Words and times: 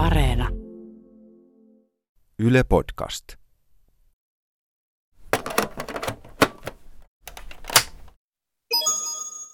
Areena. 0.00 0.48
Yle 2.38 2.64
Podcast. 2.64 3.24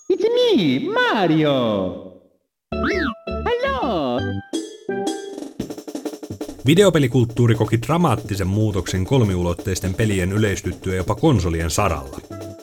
It's 0.09 0.25
me, 0.35 0.81
Mario! 0.93 2.23
Hello! 3.45 4.19
Videopelikulttuuri 6.67 7.55
koki 7.55 7.83
dramaattisen 7.83 8.47
muutoksen 8.47 9.05
kolmiulotteisten 9.05 9.95
pelien 9.95 10.33
yleistyttyä 10.33 10.95
jopa 10.95 11.15
konsolien 11.15 11.71
saralla. 11.71 12.21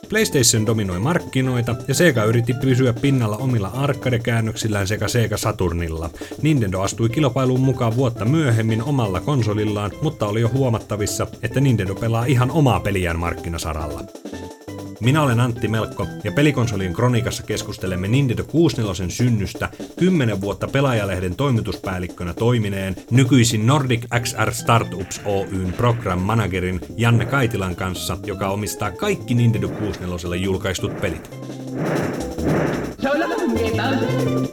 PlayStation 0.09 0.65
dominoi 0.65 0.99
markkinoita 0.99 1.75
ja 1.87 1.93
Sega 1.93 2.23
yritti 2.23 2.53
pysyä 2.53 2.93
pinnalla 2.93 3.37
omilla 3.37 3.67
arcade-käännöksillään 3.67 4.87
sekä 4.87 5.07
Sega 5.07 5.37
Saturnilla. 5.37 6.09
Nintendo 6.41 6.81
astui 6.81 7.09
kilpailuun 7.09 7.59
mukaan 7.61 7.95
vuotta 7.95 8.25
myöhemmin 8.25 8.83
omalla 8.83 9.21
konsolillaan, 9.21 9.91
mutta 10.01 10.27
oli 10.27 10.41
jo 10.41 10.49
huomattavissa, 10.49 11.27
että 11.43 11.59
Nintendo 11.59 11.95
pelaa 11.95 12.25
ihan 12.25 12.51
omaa 12.51 12.79
peliään 12.79 13.19
markkinasaralla. 13.19 14.01
Minä 15.03 15.21
olen 15.21 15.39
Antti 15.39 15.67
Melkko 15.67 16.07
ja 16.23 16.31
pelikonsolien 16.31 16.93
kronikassa 16.93 17.43
keskustelemme 17.43 18.07
Nintendo 18.07 18.43
64 18.43 19.09
synnystä 19.09 19.69
10 19.99 20.41
vuotta 20.41 20.67
pelaajalehden 20.67 21.35
toimituspäällikkönä 21.35 22.33
toimineen 22.33 22.95
nykyisin 23.11 23.67
Nordic 23.67 24.05
XR 24.21 24.53
Startups 24.53 25.21
Oyn 25.25 25.73
program 25.77 26.19
managerin 26.19 26.79
Janne 26.97 27.25
Kaitilan 27.25 27.75
kanssa, 27.75 28.17
joka 28.25 28.49
omistaa 28.49 28.91
kaikki 28.91 29.33
Nintendo 29.33 29.67
64 29.67 30.35
julkaistut 30.43 31.01
pelit. 31.01 31.29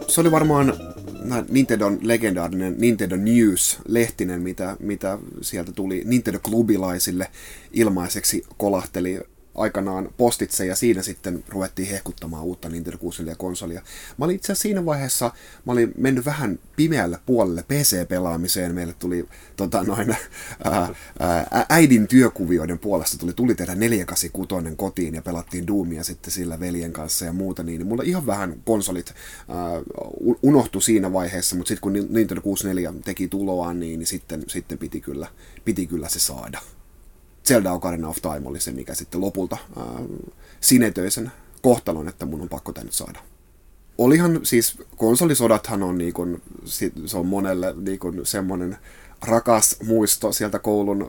Se 0.08 0.20
oli 0.20 0.30
varmaan 0.30 0.74
Nintendon 1.48 1.98
legendaarinen 2.02 2.74
Nintendo 2.78 3.16
News-lehtinen, 3.16 4.42
mitä, 4.42 4.76
mitä 4.80 5.18
sieltä 5.40 5.72
tuli 5.72 6.02
Nintendo-klubilaisille 6.04 7.26
ilmaiseksi 7.72 8.44
kolahteli 8.56 9.20
aikanaan 9.54 10.08
postitse 10.16 10.66
ja 10.66 10.74
siinä 10.76 11.02
sitten 11.02 11.44
ruvettiin 11.48 11.88
hehkuttamaan 11.88 12.44
uutta 12.44 12.68
Nintendo 12.68 12.98
64-konsolia. 12.98 13.82
Mä 14.18 14.24
olin 14.24 14.36
itse 14.36 14.52
asiassa 14.52 14.62
siinä 14.62 14.84
vaiheessa, 14.84 15.32
mä 15.66 15.72
olin 15.72 15.92
mennyt 15.98 16.24
vähän 16.24 16.58
pimeälle 16.76 17.18
puolelle 17.26 17.62
PC-pelaamiseen. 17.62 18.74
Meille 18.74 18.94
tuli 18.98 19.28
tota, 19.56 19.82
noin, 19.82 20.10
ää, 20.64 20.94
ää, 21.18 21.66
äidin 21.68 22.08
työkuvioiden 22.08 22.78
puolesta 22.78 23.18
tuli, 23.18 23.32
tuli 23.32 23.54
tehdä 23.54 23.74
486 23.74 24.76
kotiin 24.76 25.14
ja 25.14 25.22
pelattiin 25.22 25.66
Doomia 25.66 26.04
sitten 26.04 26.32
sillä 26.32 26.60
veljen 26.60 26.92
kanssa 26.92 27.24
ja 27.24 27.32
muuta. 27.32 27.62
Niin 27.62 27.86
mulla 27.86 28.02
ihan 28.02 28.26
vähän 28.26 28.62
konsolit 28.64 29.14
ää, 29.48 29.56
unohtu 30.42 30.80
siinä 30.80 31.12
vaiheessa, 31.12 31.56
mutta 31.56 31.68
sitten 31.68 31.82
kun 31.82 31.92
Nintendo 31.92 32.40
64 32.42 32.94
teki 33.04 33.28
tuloaan, 33.28 33.80
niin 33.80 34.06
sitten, 34.06 34.44
sitten 34.46 34.78
piti, 34.78 35.00
kyllä, 35.00 35.28
piti 35.64 35.86
kyllä 35.86 36.08
se 36.08 36.18
saada. 36.20 36.60
Zelda 37.50 37.72
Ocarina 37.72 38.08
of 38.08 38.16
Time 38.22 38.48
oli 38.48 38.60
se, 38.60 38.72
mikä 38.72 38.94
sitten 38.94 39.20
lopulta 39.20 39.56
ää, 39.76 39.84
sinetöi 40.60 41.10
sen 41.10 41.32
kohtalon, 41.62 42.08
että 42.08 42.26
mun 42.26 42.40
on 42.40 42.48
pakko 42.48 42.72
tänne 42.72 42.92
saada. 42.92 43.18
Olihan 43.98 44.40
siis, 44.42 44.78
konsolisodathan 44.96 45.82
on, 45.82 45.98
niin 45.98 46.12
kun, 46.12 46.42
se 46.64 47.16
on 47.16 47.26
monelle 47.26 47.74
niin 47.76 47.98
kun, 47.98 48.20
semmoinen 48.26 48.76
rakas 49.26 49.76
muisto 49.86 50.32
sieltä 50.32 50.58
koulun 50.58 51.08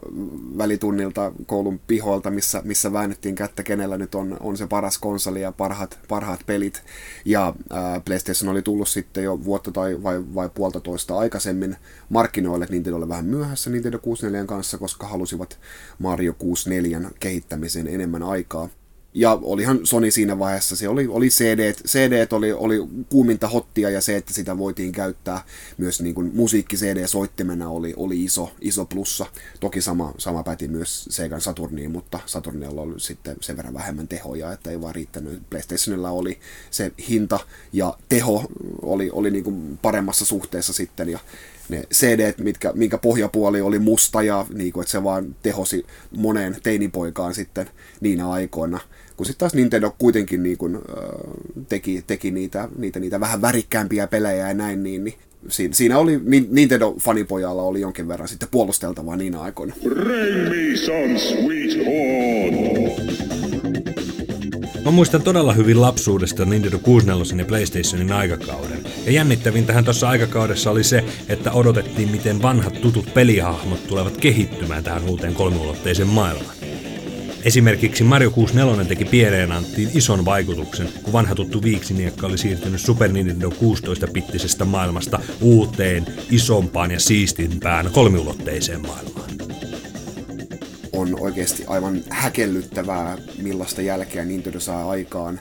välitunnilta, 0.58 1.32
koulun 1.46 1.80
pihoilta, 1.88 2.32
missä, 2.32 2.62
missä 2.66 2.94
väännettiin 2.94 3.36
kättä, 3.36 3.64
kenellä 3.64 3.98
nyt 3.98 4.16
on, 4.16 4.38
on 4.40 4.58
se 4.58 4.68
paras 4.68 4.98
konsoli 4.98 5.42
ja 5.42 5.52
parhaat, 5.52 6.00
parhaat 6.08 6.40
pelit. 6.46 6.84
Ja 7.26 7.54
ää, 7.70 8.00
PlayStation 8.00 8.52
oli 8.52 8.62
tullut 8.62 8.88
sitten 8.88 9.24
jo 9.24 9.44
vuotta 9.44 9.72
tai 9.72 10.04
vai, 10.04 10.24
vai 10.36 10.50
puolta 10.50 10.80
toista 10.80 11.18
aikaisemmin 11.18 11.76
markkinoille, 12.10 12.68
Nintendo 12.70 12.98
oli 12.98 13.10
vähän 13.10 13.26
myöhässä 13.26 13.70
Nintendo 13.70 14.00
64 14.00 14.48
kanssa, 14.48 14.78
koska 14.78 15.08
halusivat 15.08 15.60
Mario 16.00 16.34
64 16.34 17.02
kehittämiseen 17.20 17.88
enemmän 17.88 18.24
aikaa. 18.24 18.70
Ja 19.14 19.40
olihan 19.42 19.80
Sony 19.84 20.12
siinä 20.12 20.40
vaiheessa, 20.40 20.76
se 20.76 20.90
oli, 20.90 21.08
oli 21.08 21.30
CD, 21.30 21.74
CD 21.88 22.28
oli, 22.32 22.52
oli 22.52 22.76
kuuminta 23.10 23.48
hottia 23.48 23.90
ja 23.90 24.02
se, 24.02 24.16
että 24.16 24.34
sitä 24.34 24.58
voitiin 24.58 24.92
käyttää 24.92 25.44
myös 25.78 26.02
niin 26.02 26.16
kuin 26.16 26.32
musiikki 26.34 26.76
CD-soittimena 26.76 27.70
oli, 27.70 27.94
oli 27.98 28.24
iso, 28.24 28.52
iso 28.62 28.86
plussa. 28.86 29.26
Toki 29.60 29.82
sama, 29.82 30.14
sama 30.18 30.44
päti 30.44 30.68
myös 30.68 31.06
Segan 31.10 31.42
Saturniin, 31.42 31.92
mutta 31.92 32.20
Saturnilla 32.26 32.82
oli 32.82 33.00
sitten 33.00 33.36
sen 33.42 33.58
verran 33.58 33.74
vähemmän 33.74 34.08
tehoja, 34.08 34.52
että 34.52 34.72
ei 34.72 34.82
vaan 34.82 34.96
riittänyt. 34.96 35.42
PlayStationilla 35.50 36.10
oli 36.10 36.40
se 36.72 36.92
hinta 37.10 37.40
ja 37.74 37.98
teho 38.10 38.46
oli, 38.82 39.10
oli 39.14 39.32
niin 39.32 39.44
kuin 39.44 39.80
paremmassa 39.82 40.26
suhteessa 40.26 40.74
sitten 40.74 41.10
ja 41.10 41.20
ne 41.70 41.84
CD, 41.94 42.34
mitkä, 42.38 42.72
minkä 42.76 42.98
pohjapuoli 42.98 43.62
oli 43.62 43.80
musta 43.80 44.22
ja 44.22 44.46
niin 44.54 44.74
kuin, 44.74 44.82
että 44.82 44.92
se 44.92 45.04
vaan 45.04 45.36
tehosi 45.44 45.86
moneen 46.18 46.58
teinipoikaan 46.64 47.34
sitten 47.34 47.70
niinä 48.02 48.30
aikoina. 48.30 48.80
Kun 49.22 49.26
sitten 49.26 49.40
taas 49.40 49.54
Nintendo 49.54 49.96
kuitenkin 49.98 50.44
niin 50.44 50.58
kuin, 50.58 50.76
äh, 50.76 50.82
teki, 51.70 52.04
teki 52.08 52.32
niitä, 52.32 52.70
niitä, 52.78 53.00
niitä 53.00 53.20
vähän 53.20 53.42
värikkäämpiä 53.42 54.08
pelejä 54.08 54.48
ja 54.48 54.54
näin, 54.54 54.84
niin, 54.84 55.04
niin 55.04 55.14
siinä, 55.48 55.74
siinä 55.74 55.98
oli 55.98 56.18
Nintendo-fanipojalla 56.52 57.62
oli 57.62 57.82
jonkin 57.82 58.08
verran 58.08 58.28
sitten 58.28 58.50
puolusteltavaa 58.52 59.16
niinä 59.16 59.42
aikoina. 59.42 59.74
Bring 59.84 60.50
me 60.50 60.78
some 60.78 61.20
sweet 61.20 61.88
Mä 64.86 64.92
muistan 64.92 65.22
todella 65.22 65.54
hyvin 65.54 65.82
lapsuudesta 65.82 66.46
Nintendo 66.46 66.80
64 66.80 67.44
ja 67.44 67.46
PlayStationin 67.46 68.12
aikakauden. 68.12 68.84
Ja 69.06 69.12
jännittävin 69.12 69.66
tähän 69.66 69.84
tuossa 69.84 70.10
aikakaudessa 70.10 70.72
oli 70.72 70.84
se, 70.84 71.04
että 71.30 71.52
odotettiin 71.52 72.12
miten 72.12 72.42
vanhat 72.42 72.82
tutut 72.82 73.14
pelihahmot 73.14 73.88
tulevat 73.88 74.18
kehittymään 74.18 74.84
tähän 74.84 75.10
uuteen 75.10 75.34
kolmiulotteiseen 75.34 76.08
maailmaan. 76.08 76.61
Esimerkiksi 77.44 78.04
Mario 78.04 78.32
64 78.32 78.86
teki 78.86 79.06
pieneen 79.06 79.52
Anttiin 79.52 79.90
ison 79.94 80.26
vaikutuksen, 80.26 80.90
kun 81.04 81.14
vanha 81.14 81.36
tuttu 81.36 81.64
viiksiniekka 81.64 82.28
oli 82.28 82.38
siirtynyt 82.38 82.82
Super 82.82 83.12
Nintendo 83.12 83.50
16-pittisestä 83.50 84.66
maailmasta 84.66 85.20
uuteen, 85.42 86.06
isompaan 86.32 86.92
ja 86.92 87.00
siistimpään 87.00 87.90
kolmiulotteiseen 87.92 88.82
maailmaan. 88.82 89.30
On 90.94 91.20
oikeasti 91.20 91.66
aivan 91.68 92.02
häkellyttävää, 92.10 93.18
millaista 93.42 93.82
jälkeä 93.82 94.26
Nintendo 94.26 94.60
saa 94.60 94.90
aikaan 94.90 95.40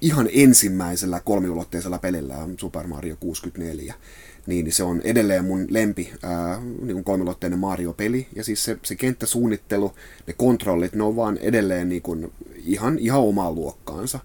ihan 0.00 0.28
ensimmäisellä 0.32 1.20
kolmiulotteisella 1.20 1.98
pelillä 1.98 2.34
Super 2.60 2.86
Mario 2.86 3.16
64 3.20 3.94
niin 4.46 4.72
se 4.72 4.82
on 4.82 5.00
edelleen 5.04 5.44
mun 5.44 5.66
lempi 5.70 6.12
ää, 6.22 6.62
niin 6.82 7.04
kolmilotteinen 7.04 7.58
Mario-peli. 7.58 8.26
Ja 8.36 8.44
siis 8.44 8.64
se, 8.64 8.78
se 8.82 8.94
kenttäsuunnittelu, 8.94 9.92
ne 10.26 10.32
kontrollit, 10.32 10.94
ne 10.94 11.02
on 11.02 11.16
vaan 11.16 11.38
edelleen 11.38 11.88
niin 11.88 12.02
kuin 12.02 12.32
ihan, 12.64 12.98
ihan 12.98 13.20
omaa 13.20 13.52
luokkaansa. 13.52 14.18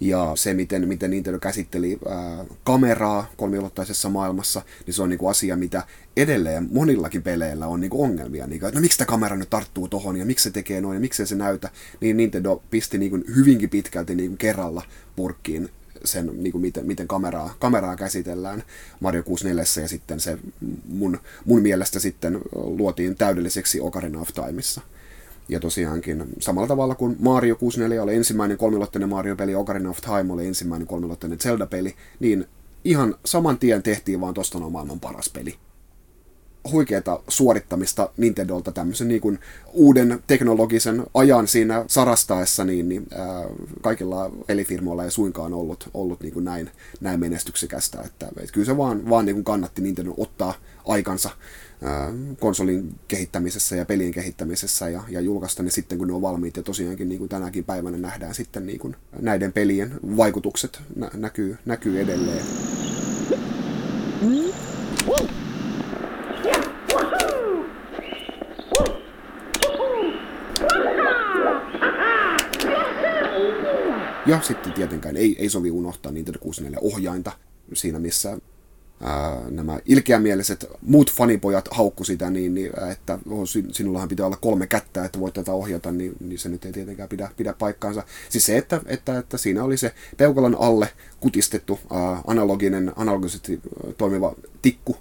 Ja 0.00 0.32
se, 0.34 0.54
miten, 0.54 0.88
miten 0.88 1.10
Nintendo 1.10 1.38
käsitteli 1.38 1.98
ää, 2.08 2.44
kameraa 2.64 3.30
kolmiulotteisessa 3.36 4.08
maailmassa, 4.08 4.62
niin 4.86 4.94
se 4.94 5.02
on 5.02 5.08
niinku 5.08 5.28
asia, 5.28 5.56
mitä 5.56 5.82
edelleen 6.16 6.68
monillakin 6.72 7.22
peleillä 7.22 7.66
on 7.66 7.80
niinku 7.80 8.02
ongelmia. 8.02 8.46
Niinku, 8.46 8.66
että 8.66 8.78
no 8.78 8.82
miksi 8.82 8.98
tämä 8.98 9.06
kamera 9.06 9.36
nyt 9.36 9.50
tarttuu 9.50 9.88
tohon 9.88 10.16
ja 10.16 10.26
miksi 10.26 10.42
se 10.42 10.50
tekee 10.50 10.80
noin 10.80 10.96
ja 10.96 11.00
miksi 11.00 11.26
se 11.26 11.34
näytä. 11.34 11.70
Niin 12.00 12.16
Nintendo 12.16 12.62
pisti 12.70 12.98
niinku 12.98 13.20
hyvinkin 13.36 13.70
pitkälti 13.70 14.14
niinku 14.14 14.36
kerralla 14.36 14.82
purkkiin 15.16 15.68
sen, 16.04 16.30
niin 16.42 16.52
kuin 16.52 16.62
miten, 16.62 16.86
miten 16.86 17.08
kameraa, 17.08 17.54
kameraa 17.58 17.96
käsitellään 17.96 18.62
Mario 19.00 19.22
64 19.22 19.82
ja 19.82 19.88
sitten 19.88 20.20
se 20.20 20.38
mun, 20.88 21.18
mun 21.44 21.62
mielestä 21.62 22.00
sitten 22.00 22.40
luotiin 22.54 23.16
täydelliseksi 23.16 23.80
Ocarina 23.80 24.20
of 24.20 24.28
Timeissa. 24.28 24.80
Ja 25.48 25.60
tosiaankin 25.60 26.24
samalla 26.38 26.68
tavalla 26.68 26.94
kuin 26.94 27.16
Mario 27.18 27.56
64 27.56 28.02
oli 28.02 28.14
ensimmäinen 28.14 28.58
kolmilotteinen 28.58 29.08
Mario-peli, 29.08 29.54
Ocarina 29.54 29.90
of 29.90 30.00
Time 30.00 30.32
oli 30.32 30.46
ensimmäinen 30.46 30.88
kolmilotteinen 30.88 31.38
Zelda-peli, 31.38 31.94
niin 32.20 32.46
ihan 32.84 33.14
saman 33.24 33.58
tien 33.58 33.82
tehtiin 33.82 34.20
vaan 34.20 34.34
tosta 34.34 34.58
on 34.58 34.72
maailman 34.72 35.00
paras 35.00 35.28
peli 35.28 35.58
huikeata 36.70 37.20
suorittamista 37.28 38.10
Nintendolta 38.16 38.72
tämmöisen 38.72 39.08
niin 39.08 39.20
kuin 39.20 39.38
uuden 39.72 40.22
teknologisen 40.26 41.02
ajan 41.14 41.48
siinä 41.48 41.84
sarastaessa, 41.86 42.64
niin, 42.64 42.88
niin 42.88 43.06
ää, 43.14 43.44
kaikilla 43.80 44.30
pelifirmoilla 44.46 45.04
ei 45.04 45.10
suinkaan 45.10 45.54
ollut, 45.54 45.88
ollut 45.94 46.20
niin 46.20 46.32
kuin 46.32 46.44
näin, 46.44 46.70
näin 47.00 47.20
menestyksekästä. 47.20 48.02
Että, 48.02 48.26
että 48.26 48.52
kyllä 48.52 48.64
se 48.64 48.76
vaan, 48.76 49.10
vaan 49.10 49.24
niin 49.24 49.34
kuin 49.34 49.44
kannatti 49.44 49.82
Nintendo 49.82 50.14
ottaa 50.16 50.54
aikansa 50.84 51.30
ää, 51.82 52.12
konsolin 52.40 52.94
kehittämisessä 53.08 53.76
ja 53.76 53.84
pelien 53.84 54.12
kehittämisessä 54.12 54.88
ja, 54.88 55.02
ja 55.08 55.20
julkaista 55.20 55.62
ne 55.62 55.70
sitten, 55.70 55.98
kun 55.98 56.08
ne 56.08 56.14
on 56.14 56.22
valmiit. 56.22 56.56
Ja 56.56 56.62
tosiaankin 56.62 57.08
niin 57.08 57.18
kuin 57.18 57.28
tänäkin 57.28 57.64
päivänä 57.64 57.98
nähdään 57.98 58.34
sitten 58.34 58.66
niin 58.66 58.78
kuin 58.78 58.96
näiden 59.20 59.52
pelien 59.52 59.92
vaikutukset 60.16 60.80
nä- 60.96 61.10
näkyy, 61.14 61.58
näkyy 61.64 62.00
edelleen. 62.00 62.71
Sitten 74.42 74.72
tietenkään 74.72 75.16
ei, 75.16 75.36
ei 75.38 75.48
sovi 75.48 75.70
unohtaa 75.70 76.12
Nintendo 76.12 76.38
64 76.38 76.78
ohjainta 76.92 77.32
siinä, 77.72 77.98
missä 77.98 78.38
ää, 79.02 79.50
nämä 79.50 79.78
ilkeämieliset 79.86 80.66
muut 80.82 81.12
fanipojat 81.12 81.68
haukku 81.70 82.04
sitä, 82.04 82.30
niin, 82.30 82.54
niin 82.54 82.72
että 82.92 83.18
oh, 83.30 83.48
sinullahan 83.72 84.08
pitää 84.08 84.26
olla 84.26 84.36
kolme 84.36 84.66
kättä, 84.66 85.04
että 85.04 85.20
voit 85.20 85.34
tätä 85.34 85.52
ohjata, 85.52 85.92
niin, 85.92 86.12
niin 86.20 86.38
se 86.38 86.48
nyt 86.48 86.64
ei 86.64 86.72
tietenkään 86.72 87.08
pidä, 87.08 87.30
pidä 87.36 87.52
paikkaansa. 87.52 88.04
Siis 88.28 88.46
se, 88.46 88.58
että, 88.58 88.80
että, 88.86 89.18
että 89.18 89.36
siinä 89.36 89.64
oli 89.64 89.76
se 89.76 89.94
peukalon 90.16 90.56
alle 90.60 90.88
kutistettu 91.20 91.80
ää, 91.90 92.22
analoginen, 92.26 92.92
analogisesti 92.96 93.60
toimiva 93.98 94.34
tikku, 94.62 94.96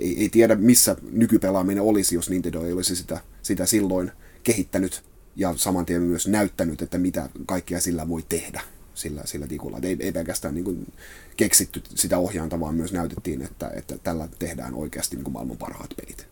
ei, 0.00 0.20
ei 0.20 0.28
tiedä 0.28 0.54
missä 0.54 0.96
nykypelaaminen 1.12 1.82
olisi, 1.82 2.14
jos 2.14 2.30
Nintendo 2.30 2.64
ei 2.64 2.72
olisi 2.72 2.96
sitä, 2.96 3.20
sitä 3.42 3.66
silloin 3.66 4.12
kehittänyt 4.42 5.09
ja 5.40 5.54
saman 5.56 5.86
tien 5.86 6.02
myös 6.02 6.28
näyttänyt, 6.28 6.82
että 6.82 6.98
mitä 6.98 7.28
kaikkea 7.46 7.80
sillä 7.80 8.08
voi 8.08 8.24
tehdä 8.28 8.60
sillä, 8.94 9.22
sillä 9.24 9.46
tikulla. 9.46 9.78
ei, 9.82 9.96
ei 10.00 10.12
pelkästään 10.12 10.54
niin 10.54 10.64
kuin 10.64 10.92
keksitty 11.36 11.82
sitä 11.94 12.18
ohjainta, 12.18 12.60
vaan 12.60 12.74
myös 12.74 12.92
näytettiin, 12.92 13.42
että, 13.42 13.70
että 13.74 13.98
tällä 14.02 14.28
tehdään 14.38 14.74
oikeasti 14.74 15.16
niin 15.16 15.24
kuin 15.24 15.32
maailman 15.32 15.56
parhaat 15.56 15.90
pelit. 15.96 16.26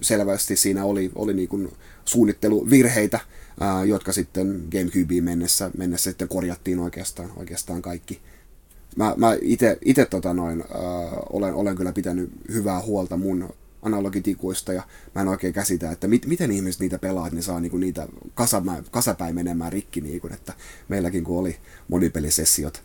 Selvästi 0.00 0.56
siinä 0.56 0.84
oli, 0.84 1.12
oli 1.14 1.34
niin 1.34 1.48
kuin 1.48 1.72
suunnitteluvirheitä, 2.04 3.20
ää, 3.60 3.84
jotka 3.84 4.12
sitten 4.12 4.62
GameCubeen 4.70 5.24
mennessä, 5.24 5.70
mennessä 5.76 6.10
sitten 6.10 6.28
korjattiin 6.28 6.78
oikeastaan, 6.78 7.32
oikeastaan 7.36 7.82
kaikki. 7.82 8.20
Mä, 8.96 9.14
mä 9.16 9.36
itse 9.80 10.06
tota 10.10 10.30
olen, 11.30 11.54
olen 11.54 11.76
kyllä 11.76 11.92
pitänyt 11.92 12.30
hyvää 12.52 12.82
huolta 12.82 13.16
mun 13.16 13.54
analogitikuista 13.86 14.72
ja 14.72 14.82
mä 15.14 15.20
en 15.20 15.28
oikein 15.28 15.52
käsitä, 15.52 15.90
että 15.90 16.08
mit, 16.08 16.26
miten 16.26 16.52
ihmiset 16.52 16.80
niitä 16.80 16.98
pelaa, 16.98 17.28
ne 17.28 17.42
saa 17.42 17.60
niinku 17.60 17.76
niitä 17.76 18.08
kasapäin, 18.34 18.84
kasapäin 18.90 19.34
menemään 19.34 19.72
rikki, 19.72 20.00
niinku, 20.00 20.28
että 20.32 20.54
meilläkin 20.88 21.24
kun 21.24 21.38
oli 21.38 21.56
monipelisessiot 21.88 22.82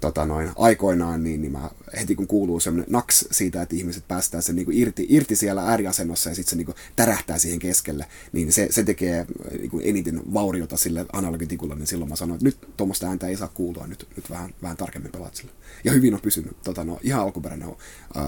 tota 0.00 0.26
noin, 0.26 0.50
aikoinaan, 0.56 1.22
niin, 1.22 1.42
niin 1.42 1.52
mä, 1.52 1.70
heti 2.00 2.14
kun 2.14 2.26
kuuluu 2.26 2.60
semmoinen 2.60 2.92
naks 2.92 3.24
siitä, 3.30 3.62
että 3.62 3.76
ihmiset 3.76 4.08
päästään 4.08 4.42
sen 4.42 4.56
niinku 4.56 4.70
irti, 4.74 5.06
irti 5.08 5.36
siellä 5.36 5.62
ääriasennossa 5.62 6.30
ja 6.30 6.34
sitten 6.34 6.50
se 6.50 6.56
niinku 6.56 6.74
tärähtää 6.96 7.38
siihen 7.38 7.58
keskelle, 7.58 8.06
niin 8.32 8.52
se, 8.52 8.68
se 8.70 8.82
tekee 8.82 9.26
niinku 9.58 9.80
eniten 9.84 10.22
vauriota 10.34 10.76
sille 10.76 11.06
analogitikulle, 11.12 11.74
niin 11.74 11.86
silloin 11.86 12.08
mä 12.08 12.16
sanoin, 12.16 12.36
että 12.36 12.44
nyt 12.44 12.76
tuommoista 12.76 13.06
ääntä 13.06 13.26
ei 13.26 13.36
saa 13.36 13.48
kuulua, 13.48 13.86
nyt, 13.86 14.06
nyt 14.16 14.30
vähän, 14.30 14.54
vähän 14.62 14.76
tarkemmin 14.76 15.12
pelaat 15.12 15.34
sillä. 15.34 15.52
Ja 15.84 15.92
hyvin 15.92 16.14
on 16.14 16.20
pysynyt, 16.20 16.62
tota, 16.62 16.84
no, 16.84 16.98
ihan 17.02 17.22
alkuperäinen 17.22 17.68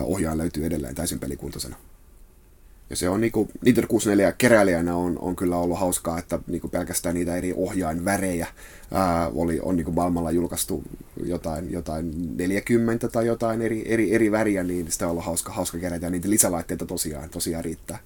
ohjaaja 0.03 0.39
löytyy 0.39 0.67
edelleen 0.67 0.95
täysin 0.95 1.19
pelikuntoisena. 1.19 1.77
Ja 2.93 2.97
se 2.97 3.09
on 3.09 3.21
niinku, 3.21 3.49
Nintendo 3.65 3.89
64 3.89 4.33
keräilijänä 4.33 4.97
on, 4.97 5.19
on 5.19 5.37
kyllä 5.37 5.57
ollut 5.57 5.79
hauskaa, 5.79 6.19
että 6.19 6.39
niinku 6.47 6.69
pelkästään 6.69 7.15
niitä 7.15 7.37
eri 7.37 7.55
ohjainvärejä 7.57 8.47
ää, 8.93 9.29
oli, 9.35 9.61
on 9.63 9.77
niinku 9.77 9.93
maailmalla 9.93 10.31
julkaistu 10.31 10.83
jotain, 11.25 11.73
jotain 11.73 12.37
40 12.37 13.09
tai 13.09 13.27
jotain 13.27 13.63
eri, 13.63 13.85
eri, 13.87 14.15
eri 14.15 14.33
väriä, 14.33 14.63
niin 14.63 14.93
sitä 14.93 15.05
on 15.05 15.11
ollut 15.11 15.25
hauska, 15.25 15.53
hauska 15.53 15.79
kerätä. 15.79 16.07
Ja 16.07 16.11
niitä 16.11 16.31
lisälaitteita 16.31 16.87
tosiaan, 16.87 17.31
tosiaan 17.31 17.65
riittää 17.65 17.99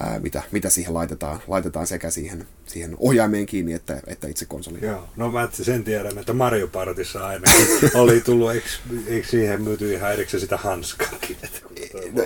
ää, 0.00 0.18
mitä, 0.18 0.42
mitä 0.52 0.70
siihen 0.70 0.94
laitetaan, 0.94 1.40
laitetaan 1.48 1.86
sekä 1.86 2.10
siihen, 2.10 2.46
siihen 2.66 2.96
ohjaimeen 2.98 3.46
kiinni 3.46 3.72
että, 3.72 4.00
että 4.06 4.28
itse 4.28 4.44
konsoliin. 4.44 4.84
Joo, 4.84 5.08
no 5.16 5.30
mä 5.30 5.48
sen 5.52 5.84
tiedän, 5.84 6.18
että 6.18 6.32
Mario 6.32 6.68
Partissa 6.68 7.26
ainakin 7.26 7.66
oli 7.94 8.20
tullut, 8.20 8.52
eikö, 8.52 8.68
eikö 9.06 9.28
siihen 9.28 9.62
myyty 9.62 9.92
ihan 9.94 10.12
erikseen 10.12 10.40
sitä 10.40 10.56
hanskaakin? 10.56 11.36
No, 11.42 11.69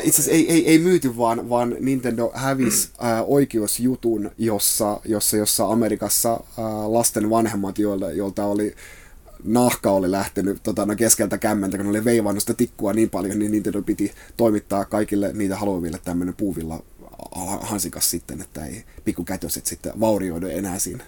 itse 0.03 0.23
asiassa 0.23 0.31
ei, 0.31 0.53
ei, 0.53 0.69
ei 0.69 0.79
myyty, 0.79 1.17
vaan, 1.17 1.49
vaan 1.49 1.77
Nintendo 1.81 2.33
hävisi 2.35 2.89
äh, 3.05 3.23
oikeusjutun, 3.27 4.31
jossa, 4.39 5.01
jossa, 5.05 5.37
jossa 5.37 5.67
Amerikassa 5.67 6.33
äh, 6.33 6.65
lasten 6.87 7.31
vanhemmat, 7.31 7.79
joilta, 7.79 8.13
joilta 8.13 8.45
oli 8.45 8.75
nahka 9.45 9.91
oli 9.91 10.11
lähtenyt 10.11 10.63
tota, 10.63 10.87
no 10.87 10.97
keskeltä 10.97 11.39
kämmentä, 11.39 11.77
kun 11.77 11.87
oli 11.87 12.05
veivannut 12.05 12.43
sitä 12.43 12.55
tikkua 12.55 12.93
niin 12.93 13.11
paljon, 13.11 13.39
niin 13.39 13.53
Nintendo 13.53 13.83
piti 13.83 14.13
toimittaa 14.37 14.85
kaikille 14.85 15.33
niitä 15.33 15.57
haluaville 15.57 16.01
tämmöinen 16.05 16.35
puuvilla 16.37 16.83
hansikas 17.61 18.11
sitten, 18.11 18.41
että 18.41 18.67
ei 18.67 18.85
pikkukätöset 19.05 19.67
sitten 19.67 20.01
vaurioidu 20.01 20.47
enää 20.47 20.79
siinä. 20.79 21.05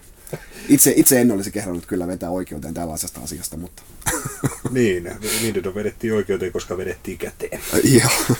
Itse, 0.69 0.93
itse 0.95 1.21
en 1.21 1.31
olisi 1.31 1.51
kehdannut 1.51 1.85
kyllä 1.85 2.07
vetää 2.07 2.29
oikeuteen 2.29 2.73
tällaisesta 2.73 3.21
asiasta, 3.21 3.57
mutta... 3.57 3.83
niin, 4.71 5.11
Nintendo 5.41 5.75
vedettiin 5.75 6.13
oikeuteen, 6.13 6.51
koska 6.51 6.77
vedettiin 6.77 7.17
käteen. 7.17 7.59
Joo. 7.83 8.37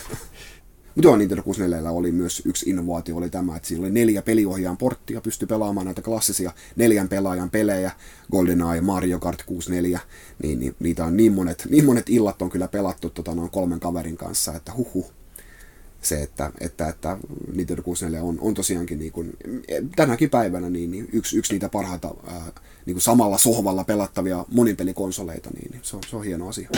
Mutta 0.98 1.08
joo, 1.08 1.16
Nintendo 1.16 1.44
64 1.44 1.92
oli 1.92 2.12
myös 2.12 2.42
yksi 2.46 2.70
innovaatio, 2.70 3.18
oli 3.18 3.30
tämä, 3.30 3.56
että 3.56 3.68
siinä 3.68 3.84
oli 3.84 3.92
neljä 3.92 4.22
peliohjaajan 4.22 4.78
porttia, 4.78 5.22
pystyi 5.22 5.48
pelaamaan 5.48 5.86
näitä 5.86 6.02
klassisia 6.02 6.52
neljän 6.76 7.10
pelaajan 7.10 7.50
pelejä, 7.50 7.92
GoldenEye, 8.32 8.82
Mario 8.82 9.20
Kart 9.20 9.44
64, 9.44 10.00
niin, 10.44 10.60
niin 10.60 10.76
niitä 10.80 11.06
on 11.06 11.18
niin 11.18 11.34
monet, 11.34 11.68
niin 11.70 11.86
monet 11.86 12.10
illat 12.10 12.42
on 12.42 12.50
kyllä 12.50 12.68
pelattu 12.68 13.10
tota, 13.10 13.36
noin 13.36 13.50
kolmen 13.50 13.80
kaverin 13.80 14.18
kanssa, 14.18 14.54
että 14.54 14.74
huhu, 14.74 15.12
se, 16.02 16.24
että, 16.24 16.52
että, 16.60 16.88
että 16.88 17.18
Nintendo 17.54 17.84
64 17.84 18.30
on, 18.30 18.38
on 18.42 18.54
tosiaankin 18.54 19.00
niin 19.00 19.12
kuin, 19.12 19.34
tänäkin 19.96 20.30
päivänä 20.30 20.70
niin, 20.70 20.92
niin 20.92 21.10
yksi, 21.14 21.38
yksi 21.38 21.54
niitä 21.54 21.70
parhaita 21.70 22.16
ää, 22.28 22.52
niin 22.86 22.94
kuin 22.94 23.02
samalla 23.02 23.38
sohvalla 23.38 23.84
pelattavia 23.84 24.46
monipelikonsoleita, 24.54 25.50
niin, 25.50 25.72
niin 25.72 25.82
se, 25.84 25.96
on, 25.96 26.04
se 26.10 26.16
on 26.16 26.24
hieno 26.24 26.48
asia. 26.48 26.70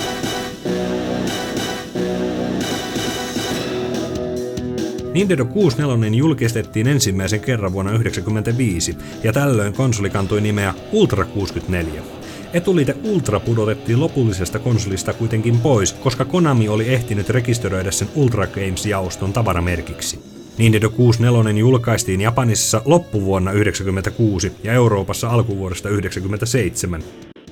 Nintendo 5.13 5.45
64 5.45 6.17
julkistettiin 6.17 6.87
ensimmäisen 6.87 7.39
kerran 7.39 7.73
vuonna 7.73 7.91
1995 7.91 8.97
ja 9.23 9.33
tällöin 9.33 9.73
konsoli 9.73 10.09
kantoi 10.09 10.41
nimeä 10.41 10.73
Ultra 10.91 11.25
64. 11.25 12.18
Etuliite 12.53 12.95
Ultra 13.03 13.39
pudotettiin 13.39 13.99
lopullisesta 13.99 14.59
konsolista 14.59 15.13
kuitenkin 15.13 15.59
pois, 15.59 15.93
koska 15.93 16.25
Konami 16.25 16.69
oli 16.69 16.89
ehtinyt 16.89 17.29
rekisteröidä 17.29 17.91
sen 17.91 18.07
Ultra 18.15 18.47
Games-jaoston 18.47 19.33
tavaramerkiksi. 19.33 20.19
Nintendo 20.57 20.89
64 20.89 21.59
julkaistiin 21.59 22.21
Japanissa 22.21 22.81
loppuvuonna 22.85 23.51
1996 23.51 24.51
ja 24.63 24.73
Euroopassa 24.73 25.29
alkuvuodesta 25.29 25.89
1997. 25.89 27.03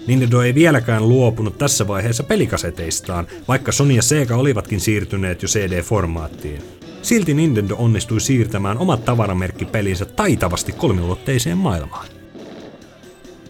Nintendo 0.07 0.41
ei 0.41 0.55
vieläkään 0.55 1.09
luopunut 1.09 1.57
tässä 1.57 1.88
vaiheessa 1.88 2.23
pelikaseteistaan, 2.23 3.27
vaikka 3.47 3.71
Sony 3.71 3.94
ja 3.94 4.01
Sega 4.01 4.35
olivatkin 4.35 4.79
siirtyneet 4.79 5.41
jo 5.41 5.47
CD-formaattiin. 5.47 6.61
Silti 7.01 7.33
Nintendo 7.33 7.75
onnistui 7.75 8.21
siirtämään 8.21 8.77
omat 8.77 9.05
tavaramerkkipelinsä 9.05 10.05
taitavasti 10.05 10.71
kolmiulotteiseen 10.71 11.57
maailmaan 11.57 12.17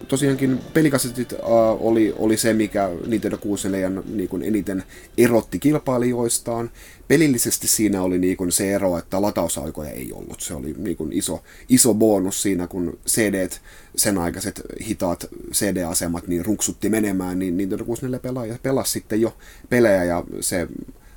tosiaankin 0.08 0.60
pelikasetit 0.74 1.32
uh, 1.32 1.40
oli, 1.80 2.14
oli 2.18 2.38
se, 2.38 2.54
mikä 2.54 2.90
Nintendo 3.08 3.38
64 3.38 4.02
niin 4.06 4.30
kuin 4.30 4.44
eniten 4.44 4.84
erotti 5.18 5.60
kilpailijoistaan. 5.60 6.70
Pelillisesti 7.08 7.68
siinä 7.68 8.02
oli 8.02 8.20
niin 8.20 8.38
kuin 8.38 8.52
se 8.52 8.74
ero, 8.74 8.98
että 8.98 9.22
latausaikoja 9.22 9.90
ei 9.90 10.14
ollut. 10.14 10.42
Se 10.42 10.54
oli 10.54 10.76
niin 10.78 10.98
kuin 10.98 11.14
iso, 11.14 11.44
iso 11.70 11.94
bonus 11.94 12.42
siinä, 12.42 12.68
kun 12.68 13.00
CD, 13.08 13.50
sen 13.96 14.18
aikaiset 14.18 14.62
hitaat 14.88 15.28
CD-asemat 15.54 16.28
niin 16.28 16.46
runksutti 16.46 16.90
menemään, 16.90 17.40
niin 17.40 17.58
Nintendo 17.58 17.86
64 17.86 18.20
pelaaja 18.20 18.60
pelasi 18.64 18.92
sitten 18.92 19.22
jo 19.22 19.38
pelejä 19.70 20.04
ja 20.04 20.24
se 20.42 20.68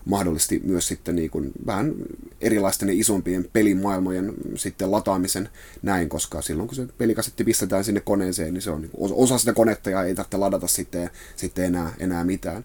mahdollisti 0.04 0.60
myös 0.64 0.88
sitten 0.88 1.16
niin 1.16 1.30
kuin 1.30 1.52
vähän 1.66 1.94
erilaisten 2.40 2.88
isompien 2.88 3.48
pelimaailmojen 3.52 4.34
sitten 4.56 4.90
lataamisen 4.90 5.48
näin, 5.82 6.08
koska 6.08 6.42
silloin 6.42 6.68
kun 6.68 6.76
se 6.76 6.86
pelikasetti 6.98 7.44
pistetään 7.44 7.84
sinne 7.84 8.00
koneeseen, 8.00 8.54
niin 8.54 8.62
se 8.62 8.70
on 8.70 8.80
niin 8.80 8.90
osa 8.98 9.38
sitä 9.38 9.52
konetta 9.52 9.90
ja 9.90 10.02
ei 10.02 10.14
tarvitse 10.14 10.36
ladata 10.36 10.66
sitten, 10.66 11.10
sitten 11.36 11.64
enää, 11.64 11.94
enää 11.98 12.24
mitään 12.24 12.64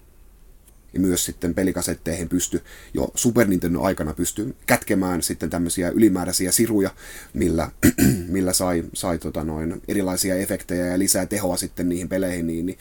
ja 0.96 1.00
myös 1.00 1.24
sitten 1.24 1.54
pelikasetteihin 1.54 2.28
pysty 2.28 2.62
jo 2.94 3.10
Super 3.14 3.46
Nintendo 3.46 3.80
aikana 3.80 4.14
pysty 4.14 4.54
kätkemään 4.66 5.22
sitten 5.22 5.50
tämmöisiä 5.50 5.88
ylimääräisiä 5.90 6.52
siruja, 6.52 6.90
millä, 7.32 7.70
millä 8.28 8.52
sai, 8.52 8.84
sai 8.94 9.18
tota 9.18 9.44
noin 9.44 9.82
erilaisia 9.88 10.36
efektejä 10.36 10.86
ja 10.86 10.98
lisää 10.98 11.26
tehoa 11.26 11.56
sitten 11.56 11.88
niihin 11.88 12.08
peleihin, 12.08 12.46
niin, 12.46 12.66
niin 12.66 12.78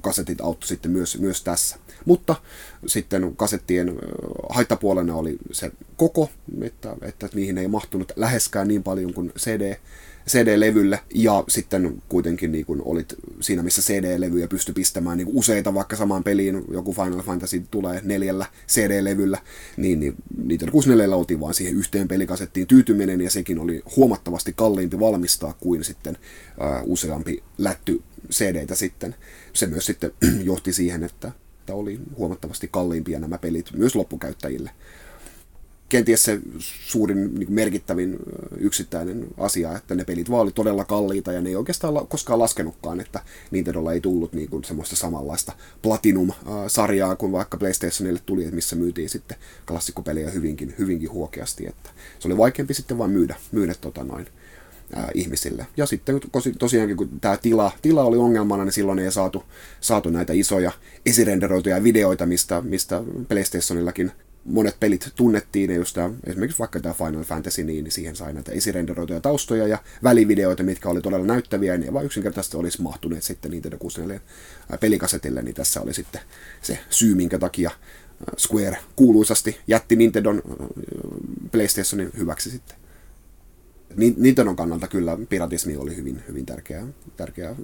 kasetit 0.00 0.40
auttoi 0.40 0.68
sitten 0.68 0.90
myös, 0.90 1.18
myös 1.18 1.44
tässä. 1.44 1.76
Mutta 2.04 2.36
sitten 2.86 3.36
kasettien 3.36 3.98
haittapuolena 4.48 5.14
oli 5.14 5.38
se 5.52 5.72
koko, 5.96 6.30
että, 6.62 6.96
että 7.02 7.28
niihin 7.34 7.58
ei 7.58 7.68
mahtunut 7.68 8.12
läheskään 8.16 8.68
niin 8.68 8.82
paljon 8.82 9.14
kuin 9.14 9.32
CD, 9.38 9.76
CD-levylle, 10.28 11.00
ja 11.14 11.44
sitten 11.48 12.02
kuitenkin 12.08 12.52
niin 12.52 12.66
kun 12.66 12.82
olit 12.84 13.14
siinä, 13.40 13.62
missä 13.62 13.82
CD-levyjä 13.82 14.48
pystyi 14.48 14.74
pistämään 14.74 15.18
niin 15.18 15.28
useita 15.32 15.74
vaikka 15.74 15.96
samaan 15.96 16.24
peliin, 16.24 16.64
joku 16.70 16.92
Final 16.92 17.22
Fantasy 17.22 17.62
tulee 17.70 18.00
neljällä 18.04 18.46
CD-levyllä, 18.68 19.38
niin, 19.76 20.00
niin 20.00 20.14
niitä 20.44 20.66
64 20.70 21.16
oltiin 21.16 21.40
vaan 21.40 21.54
siihen 21.54 21.76
yhteen 21.76 22.08
pelikasettiin 22.08 22.66
tyytyminen, 22.66 23.20
ja 23.20 23.30
sekin 23.30 23.58
oli 23.58 23.82
huomattavasti 23.96 24.52
kalliimpi 24.56 25.00
valmistaa 25.00 25.54
kuin 25.60 25.84
sitten 25.84 26.16
uh, 26.16 26.92
useampi 26.92 27.42
lätty 27.58 28.02
CD-tä 28.30 28.74
sitten. 28.74 29.14
Se 29.52 29.66
myös 29.66 29.86
sitten 29.86 30.12
johti 30.50 30.72
siihen, 30.72 31.04
että, 31.04 31.32
että 31.62 31.74
oli 31.74 32.00
huomattavasti 32.16 32.68
kalliimpia 32.72 33.20
nämä 33.20 33.38
pelit 33.38 33.72
myös 33.72 33.94
loppukäyttäjille. 33.96 34.70
Kenties 35.88 36.24
se 36.24 36.40
suurin 36.60 37.34
niin 37.34 37.52
merkittävin 37.52 38.16
yksittäinen 38.58 39.26
asia, 39.38 39.76
että 39.76 39.94
ne 39.94 40.04
pelit 40.04 40.30
vaan 40.30 40.42
oli 40.42 40.52
todella 40.52 40.84
kalliita 40.84 41.32
ja 41.32 41.40
ne 41.40 41.48
ei 41.48 41.56
oikeastaan 41.56 42.06
koskaan 42.06 42.38
laskenutkaan, 42.38 43.00
että 43.00 43.20
Nintendolla 43.50 43.92
ei 43.92 44.00
tullut 44.00 44.32
niin 44.32 44.48
kuin 44.50 44.64
semmoista 44.64 44.96
samanlaista 44.96 45.52
Platinum-sarjaa 45.82 47.16
kuin 47.16 47.32
vaikka 47.32 47.56
PlayStationille 47.56 48.20
tuli, 48.26 48.50
missä 48.50 48.76
myytiin 48.76 49.10
sitten 49.10 49.36
klassikkopelejä 49.68 50.30
hyvinkin, 50.30 50.74
hyvinkin 50.78 51.10
huokeasti, 51.10 51.66
että 51.66 51.90
se 52.18 52.28
oli 52.28 52.38
vaikeampi 52.38 52.74
sitten 52.74 52.98
vain 52.98 53.10
myydä, 53.10 53.36
myydä 53.52 53.74
tota 53.80 54.04
noin, 54.04 54.26
ihmisille. 55.14 55.66
Ja 55.76 55.86
sitten 55.86 56.20
tosiaankin, 56.58 56.96
kun 56.96 57.20
tämä 57.20 57.36
tila, 57.36 57.72
tila 57.82 58.04
oli 58.04 58.16
ongelmana, 58.16 58.64
niin 58.64 58.72
silloin 58.72 58.98
ei 58.98 59.12
saatu, 59.12 59.44
saatu 59.80 60.10
näitä 60.10 60.32
isoja 60.32 60.72
esirenderoituja 61.06 61.82
videoita, 61.82 62.26
mistä, 62.26 62.60
mistä 62.60 63.02
PlayStationillakin 63.28 64.12
monet 64.44 64.76
pelit 64.80 65.12
tunnettiin, 65.16 65.70
ja 65.70 65.76
just 65.76 65.94
tämä, 65.94 66.10
esimerkiksi 66.26 66.58
vaikka 66.58 66.80
tämä 66.80 66.94
Final 66.94 67.24
Fantasy, 67.24 67.64
niin, 67.64 67.84
niin 67.84 67.92
siihen 67.92 68.16
sai 68.16 68.32
näitä 68.32 68.52
esirenderoituja 68.52 69.20
taustoja 69.20 69.66
ja 69.66 69.78
välivideoita, 70.02 70.62
mitkä 70.62 70.88
oli 70.88 71.02
todella 71.02 71.26
näyttäviä, 71.26 71.76
ne 71.76 71.92
vaan 71.92 72.04
yksinkertaisesti 72.04 72.56
olisi 72.56 72.82
mahtuneet 72.82 73.22
sitten 73.22 73.50
Nintendo 73.50 73.78
64 73.78 74.20
pelikasetille, 74.80 75.42
niin 75.42 75.54
tässä 75.54 75.80
oli 75.80 75.94
sitten 75.94 76.20
se 76.62 76.78
syy, 76.90 77.14
minkä 77.14 77.38
takia 77.38 77.70
Square 78.38 78.78
kuuluisasti 78.96 79.58
jätti 79.66 79.96
Nintendon 79.96 80.42
PlayStationin 81.52 82.10
hyväksi 82.18 82.50
sitten. 82.50 82.81
Nintendon 83.96 84.56
kannalta 84.56 84.88
kyllä 84.88 85.18
piratismi 85.28 85.76
oli 85.76 85.96
hyvin, 85.96 86.22
hyvin 86.28 86.46
tärkeä, 86.46 86.86
tärkeä 87.16 87.54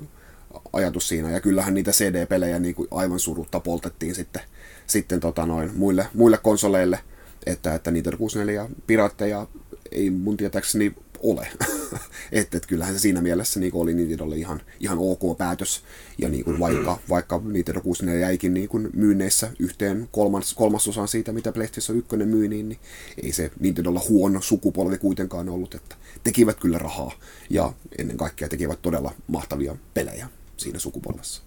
ajatus 0.73 1.09
siinä, 1.09 1.31
ja 1.31 1.41
kyllähän 1.41 1.75
niitä 1.75 1.91
CD-pelejä 1.91 2.59
niin 2.59 2.75
kuin 2.75 2.89
aivan 2.91 3.19
surutta 3.19 3.61
poltettiin 3.61 4.15
sitten, 4.15 4.43
sitten 4.87 5.21
tota 5.21 5.47
noin, 5.47 5.71
muille, 5.75 6.07
muille 6.15 6.39
konsoleille, 6.43 6.99
että, 7.47 7.75
että 7.75 7.91
Nintendo 7.91 8.17
64 8.17 8.71
piraatteja 8.87 9.47
ei 9.93 10.11
mun 10.11 10.37
tietääkseni 10.37 10.95
ole. 11.23 11.49
että 12.33 12.57
et 12.57 12.67
kyllähän 12.67 12.95
se 12.95 13.01
siinä 13.01 13.21
mielessä 13.21 13.61
niin 13.61 13.75
oli 13.75 13.95
Nintendolle 13.95 14.37
ihan, 14.37 14.61
ihan 14.81 14.99
ok 14.99 15.39
päätös. 15.39 15.83
Ja 16.19 16.29
niin 16.29 16.45
kuin 16.45 16.59
vaikka, 16.59 16.99
vaikka 17.09 17.41
Nintendo 17.45 17.81
64 17.81 18.27
jäikin 18.27 18.55
niin 18.55 18.69
kuin 18.69 18.91
myynneissä 18.93 19.51
yhteen 19.59 20.09
kolmas, 20.13 20.55
kolmasosaan 20.55 21.09
siitä, 21.09 21.33
mitä 21.33 21.53
PlayStation 21.53 21.99
1 21.99 22.17
myy, 22.17 22.49
niin, 22.49 22.69
niin 22.69 22.79
ei 23.23 23.33
se 23.33 23.51
Nintendolla 23.61 24.03
huono 24.09 24.41
sukupolvi 24.41 24.99
kuitenkaan 24.99 25.49
ollut. 25.49 25.75
Että 25.75 25.97
tekivät 26.25 26.61
kyllä 26.61 26.79
rahaa 26.79 27.13
ja 27.51 27.73
ennen 27.99 28.17
kaikkea 28.17 28.49
tekivät 28.49 28.83
todella 28.83 29.15
mahtavia 29.27 29.77
pelejä 29.95 30.29
siinä 30.57 30.79
sukupolvessa. 30.79 31.43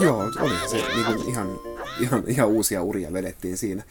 Joo, 0.00 0.22
oli 0.40 0.54
se 0.70 0.76
niin 0.76 1.04
kuin 1.06 1.28
ihan, 1.28 1.60
ihan, 2.00 2.22
ihan 2.26 2.48
uusia 2.48 2.82
uria 2.82 3.12
vedettiin 3.12 3.58
siinä. 3.58 3.82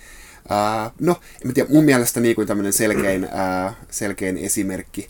Uh, 0.45 0.91
no, 0.99 1.15
en 1.45 1.53
tiedä, 1.53 1.69
mun 1.71 1.83
mielestä 1.83 2.19
niin 2.19 2.35
kuin 2.35 2.47
tämmöinen 2.47 2.73
selkein, 2.73 3.23
uh, 3.23 3.73
selkein 3.89 4.37
esimerkki 4.37 5.09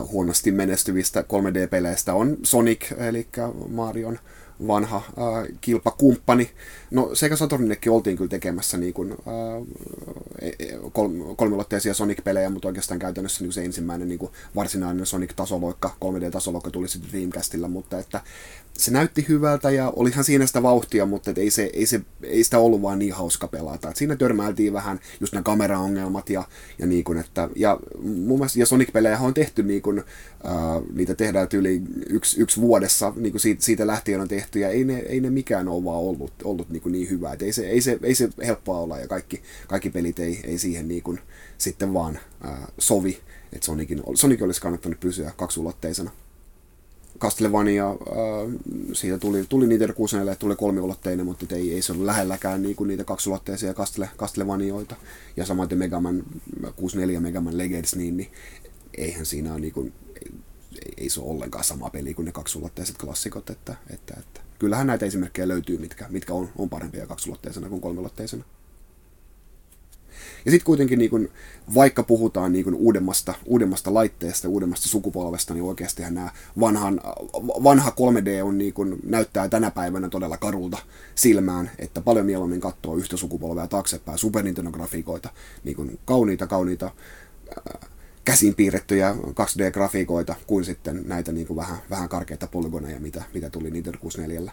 uh, 0.00 0.10
huonosti 0.10 0.50
menestyvistä 0.50 1.20
3D-peleistä 1.20 2.14
on 2.14 2.36
Sonic, 2.42 2.92
eli 2.98 3.26
Marion 3.68 4.18
vanha 4.66 4.96
äh, 4.96 5.48
kilpakumppani. 5.60 6.50
No 6.90 7.10
sekä 7.14 7.36
Saturnillekin 7.36 7.92
oltiin 7.92 8.16
kyllä 8.16 8.28
tekemässä 8.28 8.76
niin 8.76 8.94
kuin, 8.94 9.10
äh, 9.12 9.66
kol- 10.92 11.34
kolmiulotteisia 11.36 11.94
Sonic-pelejä, 11.94 12.50
mutta 12.50 12.68
oikeastaan 12.68 13.00
käytännössä 13.00 13.44
niin 13.44 13.52
se 13.52 13.64
ensimmäinen 13.64 14.08
niin 14.08 14.18
kuin 14.18 14.32
varsinainen 14.56 15.06
Sonic-tasoloikka, 15.06 15.90
3D-tasoloikka 16.04 16.70
tuli 16.70 16.88
sitten 16.88 17.10
Dreamcastilla, 17.12 17.68
mutta 17.68 17.98
että 17.98 18.20
se 18.80 18.90
näytti 18.90 19.26
hyvältä 19.28 19.70
ja 19.70 19.92
olihan 19.96 20.24
siinä 20.24 20.46
sitä 20.46 20.62
vauhtia, 20.62 21.06
mutta 21.06 21.32
ei, 21.36 21.50
se, 21.50 21.70
ei, 21.72 21.86
se, 21.86 22.00
ei 22.22 22.44
sitä 22.44 22.58
ollut 22.58 22.82
vaan 22.82 22.98
niin 22.98 23.12
hauska 23.12 23.48
pelata. 23.48 23.90
Et 23.90 23.96
siinä 23.96 24.16
törmäiltiin 24.16 24.72
vähän 24.72 25.00
just 25.20 25.32
nämä 25.32 25.42
kameraongelmat 25.42 26.30
ja, 26.30 26.44
ja, 26.78 26.86
niin 26.86 27.04
kuin, 27.04 27.18
että, 27.18 27.48
ja 27.56 27.78
mun 28.02 28.38
mielestä, 28.38 28.58
ja 28.58 28.66
Sonic-pelejä 28.66 29.18
on 29.18 29.34
tehty 29.34 29.62
niin 29.62 29.82
kuin, 29.82 29.98
uh, 29.98 30.94
niitä 30.94 31.14
tehdään 31.14 31.48
yli 31.54 31.82
yksi, 32.08 32.40
yksi 32.40 32.60
vuodessa, 32.60 33.12
niin 33.16 33.32
kuin 33.32 33.40
siitä, 33.40 33.64
siitä 33.64 33.86
lähtien 33.86 34.20
on 34.20 34.28
tehty, 34.28 34.58
ja 34.58 34.68
ei 34.68 34.84
ne, 34.84 34.98
ei 34.98 35.20
ne 35.20 35.30
mikään 35.30 35.68
ole 35.68 35.84
vaan 35.84 36.00
ollut, 36.00 36.32
ollut 36.44 36.70
niin, 36.70 36.82
kuin 36.82 36.92
niin 36.92 37.10
hyvä. 37.10 37.32
Et 37.32 37.42
ei, 37.42 37.52
se, 37.52 37.66
ei, 37.66 37.80
se, 37.80 37.98
ei 38.02 38.14
se 38.14 38.28
helppoa 38.46 38.78
olla, 38.78 38.98
ja 38.98 39.08
kaikki, 39.08 39.42
kaikki 39.68 39.90
pelit 39.90 40.18
ei, 40.18 40.40
ei 40.44 40.58
siihen 40.58 40.88
niin 40.88 41.02
kuin, 41.02 41.18
sitten 41.58 41.94
vaan 41.94 42.18
uh, 42.44 42.68
sovi, 42.78 43.18
että 43.52 43.66
Sonicin, 43.66 44.02
Sonic 44.14 44.42
olisi 44.42 44.60
kannattanut 44.60 45.00
pysyä 45.00 45.32
kaksulotteisena. 45.36 46.10
Castlevania, 47.20 47.88
äh, 47.90 47.96
siitä 48.92 49.18
tuli, 49.18 49.44
tuli 49.48 49.66
niitä 49.66 49.92
64, 49.92 50.36
tuli 50.36 50.56
kolmiulotteinen, 50.56 51.26
mutta 51.26 51.54
ei, 51.54 51.74
ei 51.74 51.82
se 51.82 51.92
ollut 51.92 52.06
lähelläkään 52.06 52.62
niin 52.62 52.76
kuin 52.76 52.88
niitä 52.88 53.04
kaksulotteisia 53.04 53.74
Castle, 53.74 54.08
Castlevanioita. 54.16 54.96
Ja 55.36 55.46
samaten 55.46 55.78
Megaman 55.78 56.22
64 56.76 57.20
Megaman 57.20 57.58
Legends, 57.58 57.96
niin, 57.96 58.16
niin 58.16 58.30
eihän 58.94 59.26
siinä 59.26 59.58
niin 59.58 59.72
kuin, 59.72 59.92
ei, 60.14 60.32
ei 60.96 61.10
se 61.10 61.20
ole 61.20 61.30
ollenkaan 61.30 61.64
sama 61.64 61.90
peli 61.90 62.14
kuin 62.14 62.26
ne 62.26 62.32
kaksuluotteiset 62.32 62.98
klassikot, 62.98 63.50
että, 63.50 63.76
että, 63.90 64.14
että 64.18 64.40
kyllähän 64.58 64.86
näitä 64.86 65.06
esimerkkejä 65.06 65.48
löytyy, 65.48 65.78
mitkä, 65.78 66.06
mitkä 66.08 66.34
on, 66.34 66.48
on 66.58 66.70
parempia 66.70 67.06
kaksulotteisena 67.06 67.68
kuin 67.68 67.80
kolmilotteisena. 67.80 68.44
Ja 70.44 70.50
sitten 70.50 70.66
kuitenkin 70.66 70.98
niin 70.98 71.10
kun, 71.10 71.28
vaikka 71.74 72.02
puhutaan 72.02 72.52
niin 72.52 72.64
kun 72.64 72.74
uudemmasta, 72.74 73.34
uudemmasta 73.44 73.94
laitteesta, 73.94 74.48
uudemmasta 74.48 74.88
sukupolvesta, 74.88 75.54
niin 75.54 75.64
oikeastihan 75.64 76.14
nämä 76.14 76.30
vanhan, 76.60 77.00
vanha 77.64 77.90
3D 77.90 78.44
on 78.44 78.58
niin 78.58 78.74
kun, 78.74 78.98
näyttää 79.04 79.48
tänä 79.48 79.70
päivänä 79.70 80.08
todella 80.08 80.36
karulta 80.36 80.78
silmään, 81.14 81.70
että 81.78 82.00
paljon 82.00 82.26
mieluummin 82.26 82.60
katsoo 82.60 82.96
yhtä 82.96 83.16
sukupolvea 83.16 83.66
taaksepäin 83.66 84.18
Super 84.18 84.44
Nintendo-grafiikoita, 84.44 85.28
niin 85.64 85.76
kun, 85.76 85.98
kauniita, 86.04 86.46
kauniita 86.46 86.86
äh, 86.86 87.90
käsin 88.24 88.54
piirrettyjä 88.54 89.14
2D-grafiikoita 89.26 90.34
kuin 90.46 90.64
sitten 90.64 91.02
näitä 91.06 91.32
niin 91.32 91.46
kuin 91.46 91.56
vähän, 91.56 91.78
vähän 91.90 92.08
karkeita 92.08 92.46
polygoneja, 92.46 93.00
mitä, 93.00 93.24
mitä 93.34 93.50
tuli 93.50 93.70
Nintendo 93.70 93.98
64 93.98 94.52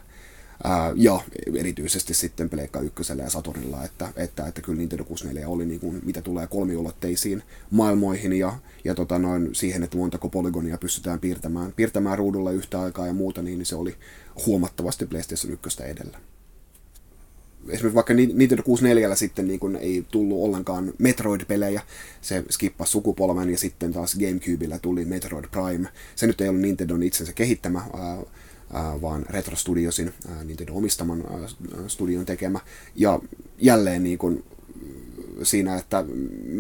Ja 0.96 1.22
erityisesti 1.56 2.14
sitten 2.14 2.50
Pleikka 2.50 2.80
1 2.80 3.14
ja 3.18 3.30
Saturnilla, 3.30 3.84
että, 3.84 4.14
että, 4.16 4.48
että 4.48 4.62
kyllä 4.62 4.78
Nintendo 4.78 5.04
64 5.04 5.50
oli 5.50 5.66
niin 5.66 5.80
kuin, 5.80 6.02
mitä 6.06 6.22
tulee 6.22 6.48
kolmiulotteisiin 6.48 7.44
maailmoihin 7.72 8.34
ja, 8.34 8.54
ja 8.84 8.96
tota 8.96 9.20
noin, 9.20 9.56
siihen, 9.56 9.84
että 9.84 9.98
montako 9.98 10.30
polygonia 10.30 10.78
pystytään 10.78 11.20
piirtämään, 11.20 11.74
piirtämään 11.74 12.18
ruudulla 12.18 12.52
yhtä 12.52 12.82
aikaa 12.82 13.08
ja 13.08 13.14
muuta, 13.14 13.42
niin 13.42 13.66
se 13.66 13.76
oli 13.76 13.96
huomattavasti 14.46 15.06
PlayStation 15.06 15.54
1 15.66 15.84
edellä 15.84 16.20
esimerkiksi 17.70 17.96
vaikka 17.96 18.14
Nintendo 18.14 18.64
64 18.64 19.16
sitten 19.16 19.48
niin 19.48 19.60
kuin 19.60 19.76
ei 19.76 20.06
tullut 20.12 20.44
ollenkaan 20.44 20.94
Metroid-pelejä, 20.98 21.82
se 22.22 22.44
skippasi 22.50 22.92
sukupolven 22.92 23.50
ja 23.50 23.58
sitten 23.58 23.94
taas 23.94 24.16
Gamecubella 24.16 24.80
tuli 24.80 25.06
Metroid 25.06 25.46
Prime. 25.52 25.90
Se 26.16 26.28
nyt 26.28 26.42
ei 26.42 26.50
ollut 26.50 26.62
Nintendon 26.62 27.04
itsensä 27.04 27.34
kehittämä, 27.34 27.82
vaan 28.74 29.26
Retro 29.30 29.56
Studiosin, 29.56 30.14
Nintendo 30.44 30.74
omistaman 30.74 31.24
studion 31.88 32.26
tekemä. 32.26 32.60
Ja 32.96 33.20
jälleen 33.58 34.04
niin 34.04 34.18
kuin 34.18 34.44
siinä, 35.44 35.76
että 35.76 36.06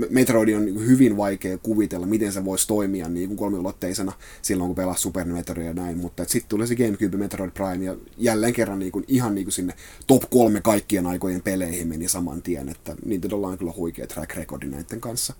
Metroid 0.09 0.49
on 0.53 0.85
hyvin 0.85 1.17
vaikea 1.17 1.57
kuvitella, 1.57 2.05
miten 2.05 2.31
se 2.31 2.45
voisi 2.45 2.67
toimia 2.67 3.09
niin 3.09 3.27
kuin 3.27 3.37
kolmiulotteisena 3.37 4.11
silloin, 4.41 4.69
kun 4.69 4.75
pelaa 4.75 4.95
Super 4.95 5.25
Metroid 5.25 5.65
ja 5.65 5.73
näin, 5.73 5.97
mutta 5.97 6.25
sitten 6.25 6.49
tuli 6.49 6.67
se 6.67 6.75
GameCube 6.75 7.17
Metroid 7.17 7.51
Prime 7.51 7.85
ja 7.85 7.95
jälleen 8.17 8.53
kerran 8.53 8.79
niin 8.79 8.91
kuin, 8.91 9.05
ihan 9.07 9.35
niin 9.35 9.45
kuin 9.45 9.53
sinne 9.53 9.73
top 10.07 10.23
kolme 10.29 10.61
kaikkien 10.61 11.05
aikojen 11.05 11.41
peleihin 11.41 11.87
meni 11.87 12.07
saman 12.07 12.41
tien, 12.41 12.69
että 12.69 12.95
Nintendolla 13.05 13.47
on 13.47 13.57
kyllä 13.57 13.73
huikea 13.77 14.07
track 14.07 14.35
recordi 14.35 14.67
näiden 14.67 15.01
kanssa. 15.01 15.33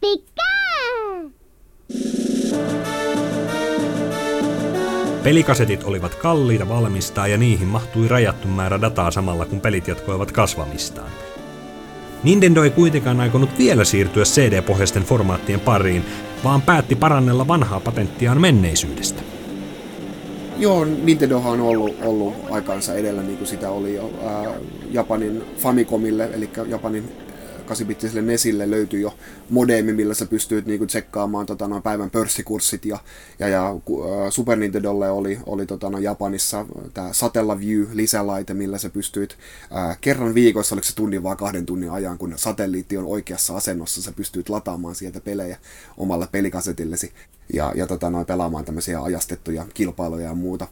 Pikka! 0.00 0.44
Pelikasetit 5.24 5.84
olivat 5.84 6.14
kalliita 6.14 6.68
valmistaa 6.68 7.26
ja 7.26 7.36
niihin 7.36 7.68
mahtui 7.68 8.08
rajattu 8.08 8.48
määrä 8.48 8.80
dataa 8.80 9.10
samalla 9.10 9.46
kun 9.46 9.60
pelit 9.60 9.88
jatkoivat 9.88 10.32
kasvamistaan. 10.32 11.10
Nintendo 12.24 12.64
ei 12.64 12.70
kuitenkaan 12.70 13.20
aikonut 13.20 13.50
vielä 13.58 13.84
siirtyä 13.84 14.24
CD-pohjaisten 14.24 15.02
formaattien 15.02 15.60
pariin, 15.60 16.04
vaan 16.44 16.62
päätti 16.62 16.94
parannella 16.96 17.48
vanhaa 17.48 17.80
patenttiaan 17.80 18.40
menneisyydestä. 18.40 19.22
Joo, 20.58 20.84
Nintendohan 20.84 21.60
on 21.60 21.66
ollut, 21.66 21.96
ollut 22.02 22.34
aikaansa 22.50 22.94
edellä, 22.94 23.22
niin 23.22 23.38
kuin 23.38 23.48
sitä 23.48 23.70
oli 23.70 23.94
jo 23.94 24.10
ää, 24.26 24.54
Japanin 24.90 25.42
Famicomille, 25.56 26.30
eli 26.34 26.50
Japanin 26.68 27.12
8-bittiselle 27.70 28.22
Nesille 28.22 28.70
löytyi 28.70 29.00
jo 29.00 29.14
modeemi, 29.50 29.92
millä 29.92 30.14
sä 30.14 30.26
pystyit 30.26 30.66
niinku 30.66 30.86
tsekkaamaan 30.86 31.46
tota, 31.46 31.68
noin 31.68 31.82
päivän 31.82 32.10
pörssikurssit 32.10 32.84
ja, 32.84 32.98
ja, 33.38 33.48
ja 33.48 33.74
Super 34.30 34.58
Nintendolle 34.58 35.10
oli, 35.10 35.38
oli 35.46 35.66
tota, 35.66 35.90
noin 35.90 36.04
Japanissa 36.04 36.66
tämä 36.94 37.12
Satellaview 37.12 37.86
lisälaite, 37.92 38.54
millä 38.54 38.78
sä 38.78 38.90
pystyit 38.90 39.36
ää, 39.70 39.96
kerran 40.00 40.34
viikossa, 40.34 40.74
oliko 40.74 40.86
se 40.86 40.94
tunnin 40.94 41.22
vai 41.22 41.36
kahden 41.36 41.66
tunnin 41.66 41.90
ajan, 41.90 42.18
kun 42.18 42.32
satelliitti 42.36 42.96
on 42.96 43.04
oikeassa 43.04 43.56
asennossa, 43.56 44.02
sä 44.02 44.12
pystyit 44.12 44.48
lataamaan 44.48 44.94
sieltä 44.94 45.20
pelejä 45.20 45.58
omalla 45.96 46.28
pelikasetillesi 46.32 47.12
ja, 47.52 47.72
ja 47.76 47.86
tota, 47.86 48.10
noin 48.10 48.26
pelaamaan 48.26 48.64
tämmöisiä 48.64 49.02
ajastettuja 49.02 49.66
kilpailuja 49.74 50.26
ja 50.26 50.34
muuta. 50.34 50.68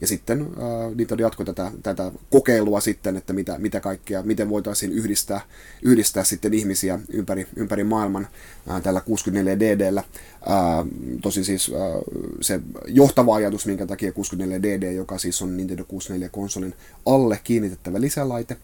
Ja 0.00 0.06
sitten 0.06 0.40
äh, 0.40 0.94
Nintendo 0.94 1.22
jatkoi 1.22 1.46
tätä, 1.46 1.72
tätä 1.82 2.12
kokeilua 2.30 2.80
sitten, 2.80 3.16
että 3.16 3.32
mitä, 3.32 3.58
mitä 3.58 3.80
kaikkea, 3.80 4.22
miten 4.22 4.48
voitaisiin 4.48 4.92
yhdistää, 4.92 5.40
yhdistää 5.82 6.24
sitten 6.24 6.54
ihmisiä 6.54 6.98
ympäri, 7.08 7.46
ympäri 7.56 7.84
maailman 7.84 8.28
äh, 8.70 8.82
tällä 8.82 9.00
64DDllä. 9.00 9.98
Äh, 9.98 10.86
tosi 11.22 11.44
siis 11.44 11.72
äh, 11.74 12.02
se 12.40 12.60
johtava 12.86 13.34
ajatus, 13.34 13.66
minkä 13.66 13.86
takia 13.86 14.10
64DD, 14.10 14.84
joka 14.84 15.18
siis 15.18 15.42
on 15.42 15.56
Nintendo 15.56 15.82
64-konsolin 15.82 16.74
alle 17.06 17.40
kiinnitettävä 17.44 18.00
lisälaite, 18.00 18.56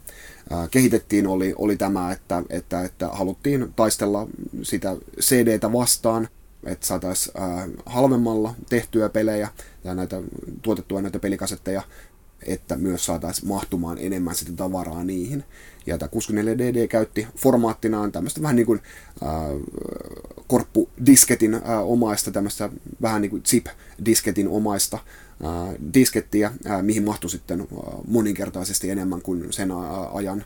äh, 0.53 0.71
kehitettiin, 0.71 1.27
oli, 1.27 1.55
oli 1.59 1.77
tämä, 1.77 2.13
että, 2.13 2.43
että, 2.51 2.83
että 2.83 3.09
haluttiin 3.09 3.73
taistella 3.77 4.29
sitä 4.63 4.97
CDtä 5.21 5.73
vastaan, 5.73 6.29
että 6.65 6.87
saataisiin 6.87 7.35
halvemmalla 7.87 8.55
tehtyä 8.69 9.09
pelejä 9.09 9.49
ja 9.85 9.95
näitä 9.95 10.23
tuotettua 10.63 11.03
näitä 11.03 11.19
pelikasetteja, 11.19 11.83
että 12.47 12.77
myös 12.77 13.05
saataisiin 13.05 13.49
mahtumaan 13.49 13.99
enemmän 14.01 14.35
sitä 14.35 14.53
tavaraa 14.53 15.05
niihin. 15.05 15.45
Ja 15.87 15.99
tämä 15.99 16.09
64DD 16.09 16.89
käytti 16.89 17.27
formaattinaan 17.37 18.13
tämmöistä 18.13 18.43
vähän 18.43 18.57
niin 18.57 18.67
kuin 18.67 18.81
äh, 19.23 19.31
korppudisketin 20.47 21.55
äh, 21.55 21.63
omaista, 21.83 22.31
tämmöistä 22.31 22.71
vähän 23.03 23.23
niin 23.23 23.31
kuin 23.31 23.43
zip-disketin 23.43 24.49
omaista 24.49 24.99
äh, 25.45 25.75
diskettiä, 25.95 26.53
äh, 26.71 26.83
mihin 26.83 27.05
mahtui 27.05 27.31
sitten 27.31 27.61
äh, 27.61 27.67
moninkertaisesti 28.09 28.91
enemmän 28.91 29.23
kuin 29.23 29.53
sen 29.53 29.71
äh, 29.71 30.17
ajan 30.17 30.45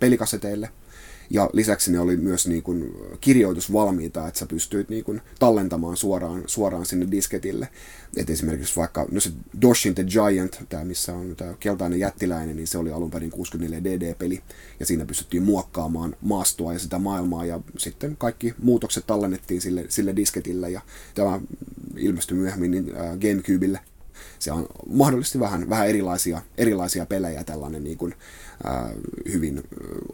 pelikaseteille. 0.00 0.68
Ja 1.30 1.50
lisäksi 1.52 1.92
ne 1.92 2.00
oli 2.00 2.16
myös 2.16 2.46
niin 2.46 2.62
kuin 2.62 2.94
kirjoitusvalmiita, 3.20 4.28
että 4.28 4.40
sä 4.40 4.46
pystyit 4.46 4.88
niin 4.88 5.04
kuin 5.04 5.22
tallentamaan 5.38 5.96
suoraan, 5.96 6.42
suoraan 6.46 6.86
sinne 6.86 7.06
disketille. 7.10 7.68
Et 8.16 8.30
esimerkiksi 8.30 8.76
vaikka 8.76 9.06
no 9.10 9.20
se 9.20 9.30
Doshin 9.62 9.94
the 9.94 10.04
Giant, 10.04 10.60
tämä 10.68 10.84
missä 10.84 11.14
on 11.14 11.36
tämä 11.36 11.54
keltainen 11.60 11.98
jättiläinen, 11.98 12.56
niin 12.56 12.66
se 12.66 12.78
oli 12.78 12.92
alun 12.92 13.10
perin 13.10 13.30
64 13.30 13.84
DD-peli. 13.84 14.42
Ja 14.80 14.86
siinä 14.86 15.06
pystyttiin 15.06 15.42
muokkaamaan 15.42 16.16
maastoa 16.20 16.72
ja 16.72 16.78
sitä 16.78 16.98
maailmaa. 16.98 17.44
Ja 17.44 17.60
sitten 17.78 18.16
kaikki 18.16 18.54
muutokset 18.62 19.06
tallennettiin 19.06 19.60
sille, 19.60 19.84
sille 19.88 20.16
disketille. 20.16 20.70
Ja 20.70 20.80
tämä 21.14 21.40
ilmestyi 21.96 22.36
myöhemmin 22.38 22.70
niin, 22.70 22.96
äh, 22.96 23.18
Gamecubelle 23.18 23.80
se 24.38 24.52
on 24.52 24.66
mahdollisesti 24.90 25.40
vähän, 25.40 25.68
vähän 25.68 25.88
erilaisia, 25.88 26.42
erilaisia 26.58 27.06
pelejä, 27.06 27.44
tällainen 27.44 27.84
niin 27.84 27.98
kuin, 27.98 28.14
ää, 28.64 28.90
hyvin 29.32 29.62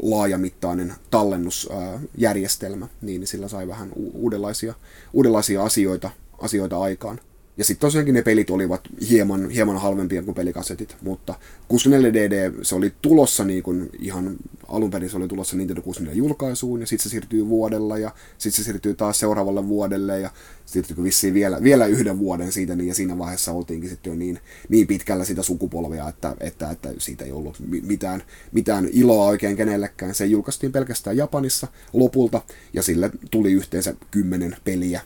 laajamittainen 0.02 0.94
tallennusjärjestelmä, 1.10 2.88
niin 3.00 3.26
sillä 3.26 3.48
sai 3.48 3.68
vähän 3.68 3.88
uudenlaisia, 4.14 4.74
uudenlaisia 5.12 5.62
asioita, 5.62 6.10
asioita 6.38 6.80
aikaan. 6.80 7.20
Ja 7.56 7.64
sitten 7.64 7.86
tosiaankin 7.86 8.14
ne 8.14 8.22
pelit 8.22 8.50
olivat 8.50 8.80
hieman, 9.10 9.50
hieman 9.50 9.78
halvempia 9.78 10.22
kuin 10.22 10.34
pelikasetit, 10.34 10.96
mutta 11.02 11.34
64DD 11.72 12.64
se 12.64 12.74
oli 12.74 12.92
tulossa 13.02 13.44
niin 13.44 13.62
kuin 13.62 13.90
ihan 13.98 14.36
alun 14.68 14.90
perin 14.90 15.10
se 15.10 15.16
oli 15.16 15.28
tulossa 15.28 15.56
Nintendo 15.56 15.82
64 15.82 16.18
julkaisuun 16.18 16.80
ja 16.80 16.86
sitten 16.86 17.02
se 17.02 17.08
siirtyy 17.08 17.48
vuodella 17.48 17.98
ja 17.98 18.10
sitten 18.38 18.64
se 18.64 18.64
siirtyy 18.64 18.94
taas 18.94 19.18
seuraavalle 19.18 19.68
vuodelle 19.68 20.20
ja 20.20 20.30
siirtyy 20.66 20.96
vissiin 21.02 21.34
vielä, 21.34 21.62
vielä 21.62 21.86
yhden 21.86 22.18
vuoden 22.18 22.52
siitä 22.52 22.76
niin 22.76 22.88
ja 22.88 22.94
siinä 22.94 23.18
vaiheessa 23.18 23.52
oltiinkin 23.52 23.90
sitten 23.90 24.10
jo 24.10 24.16
niin, 24.16 24.38
niin 24.68 24.86
pitkällä 24.86 25.24
sitä 25.24 25.42
sukupolvea, 25.42 26.08
että, 26.08 26.36
että, 26.40 26.70
että 26.70 26.88
siitä 26.98 27.24
ei 27.24 27.32
ollut 27.32 27.56
mitään, 27.82 28.22
mitään 28.52 28.88
iloa 28.92 29.26
oikein 29.26 29.56
kenellekään. 29.56 30.14
Se 30.14 30.26
julkaistiin 30.26 30.72
pelkästään 30.72 31.16
Japanissa 31.16 31.68
lopulta 31.92 32.42
ja 32.72 32.82
sille 32.82 33.10
tuli 33.30 33.52
yhteensä 33.52 33.94
kymmenen 34.10 34.56
peliä 34.64 35.00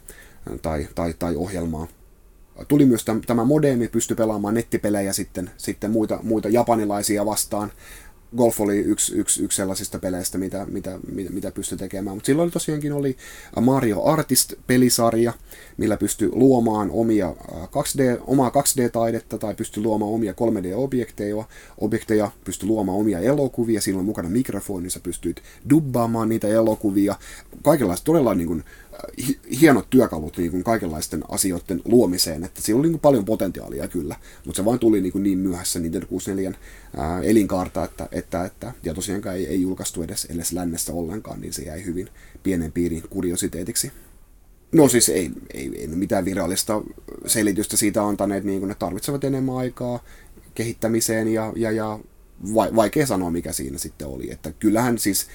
tai, 0.62 0.88
tai, 0.94 1.14
tai 1.18 1.36
ohjelmaa 1.36 1.86
tuli 2.68 2.86
myös 2.86 3.04
tämä 3.26 3.44
modemi, 3.44 3.88
pystyi 3.88 4.16
pelaamaan 4.16 4.54
nettipelejä 4.54 5.12
sitten, 5.12 5.50
sitten 5.56 5.90
muita, 5.90 6.18
muita 6.22 6.48
japanilaisia 6.48 7.26
vastaan. 7.26 7.72
Golf 8.36 8.60
oli 8.60 8.78
yksi, 8.78 9.14
yksi, 9.14 9.44
yksi 9.44 9.56
sellaisista 9.56 9.98
peleistä, 9.98 10.38
mitä, 10.38 10.66
mitä, 10.70 10.98
mitä, 11.12 11.30
mitä 11.30 11.50
pystyi 11.50 11.78
tekemään. 11.78 12.16
Mutta 12.16 12.26
silloin 12.26 12.50
tosiaankin 12.50 12.92
oli 12.92 13.16
Mario 13.60 14.02
Artist-pelisarja, 14.02 15.32
millä 15.76 15.96
pystyi 15.96 16.30
luomaan 16.32 16.90
omia 16.92 17.34
2D, 17.52 18.22
omaa 18.26 18.50
2D-taidetta 18.50 19.38
tai 19.38 19.54
pystyi 19.54 19.82
luomaan 19.82 20.12
omia 20.12 20.32
3D-objekteja, 20.32 21.44
objekteja, 21.78 22.30
pystyi 22.44 22.68
luomaan 22.68 22.98
omia 22.98 23.18
elokuvia, 23.18 23.80
silloin 23.80 24.06
mukana 24.06 24.28
mikrofonissa 24.28 25.00
pystyit 25.00 25.42
dubbaamaan 25.70 26.28
niitä 26.28 26.48
elokuvia. 26.48 27.14
Kaikenlaista 27.62 28.04
todella 28.04 28.34
niin 28.34 28.48
kuin, 28.48 28.64
hienot 29.60 29.90
työkalut 29.90 30.36
niin 30.36 30.50
kuin 30.50 30.64
kaikenlaisten 30.64 31.24
asioiden 31.28 31.82
luomiseen, 31.84 32.44
että 32.44 32.62
siinä 32.62 32.78
oli 32.78 32.86
niin 32.86 32.92
kuin 32.92 33.00
paljon 33.00 33.24
potentiaalia 33.24 33.88
kyllä, 33.88 34.16
mutta 34.44 34.56
se 34.56 34.64
vain 34.64 34.78
tuli 34.78 35.00
niin, 35.00 35.12
kuin 35.12 35.22
niin 35.22 35.38
myöhässä 35.38 35.78
Nintendo 35.78 36.06
64 36.06 36.58
ää, 36.96 37.22
elinkaarta, 37.22 37.84
että, 37.84 38.08
että, 38.12 38.44
että, 38.44 38.72
ja 38.82 38.94
tosiaankaan 38.94 39.36
ei, 39.36 39.46
ei 39.46 39.62
julkaistu 39.62 40.02
edes, 40.02 40.24
edes 40.24 40.52
lännessä 40.52 40.92
ollenkaan, 40.92 41.40
niin 41.40 41.52
se 41.52 41.62
jäi 41.62 41.84
hyvin 41.84 42.08
pienen 42.42 42.72
piirin 42.72 43.02
kuriositeetiksi. 43.10 43.92
No 44.72 44.88
siis 44.88 45.08
ei, 45.08 45.30
ei, 45.54 45.70
ei 45.80 45.86
mitään 45.86 46.24
virallista 46.24 46.82
selitystä 47.26 47.76
siitä 47.76 48.06
antaneet, 48.06 48.44
niin 48.44 48.58
kuin 48.58 48.68
ne 48.68 48.74
tarvitsevat 48.74 49.24
enemmän 49.24 49.56
aikaa 49.56 50.04
kehittämiseen 50.54 51.28
ja, 51.28 51.52
ja, 51.56 51.70
ja 51.70 51.98
vaikea 52.54 53.06
sanoa, 53.06 53.30
mikä 53.30 53.52
siinä 53.52 53.78
sitten 53.78 54.08
oli. 54.08 54.32
Että 54.32 54.52
kyllähän 54.52 54.98
siis 54.98 55.26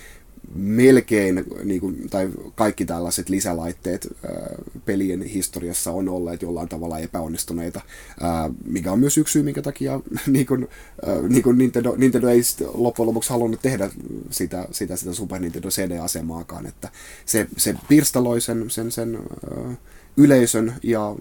melkein, 0.56 1.45
niin 1.63 1.82
kuin, 1.82 2.10
tai 2.10 2.30
kaikki 2.56 2.86
tällaiset 2.86 3.30
lisälaitteet 3.30 4.08
ää, 4.25 4.56
pelien 4.86 5.21
historiassa 5.21 5.91
on 5.91 6.10
olleet 6.10 6.41
jollain 6.41 6.69
tavalla 6.69 6.99
epäonnistuneita, 6.99 7.82
ää, 8.21 8.49
mikä 8.65 8.91
on 8.91 8.99
myös 8.99 9.17
yksi 9.17 9.32
syy, 9.32 9.43
minkä 9.43 9.62
takia 9.62 9.99
niin 10.27 10.45
kuin, 10.45 10.67
ää, 11.06 11.21
niin 11.21 11.43
kuin 11.43 11.58
Nintendo, 11.58 11.95
Nintendo 11.97 12.27
ei 12.27 12.41
loppujen 12.73 13.08
lopuksi 13.08 13.30
halunnut 13.30 13.62
tehdä 13.62 13.89
sitä, 14.30 14.67
sitä, 14.71 14.95
sitä 14.95 15.13
Super 15.13 15.41
Nintendo 15.41 15.69
CD-asemaakaan, 15.69 16.65
että 16.65 16.89
se, 17.25 17.47
se 17.58 17.75
pirstaloi 17.88 18.41
sen, 18.41 18.69
sen, 18.69 18.91
sen 18.91 19.15
ää, 19.15 19.75
yleisön 20.17 20.73
ja 20.84 21.15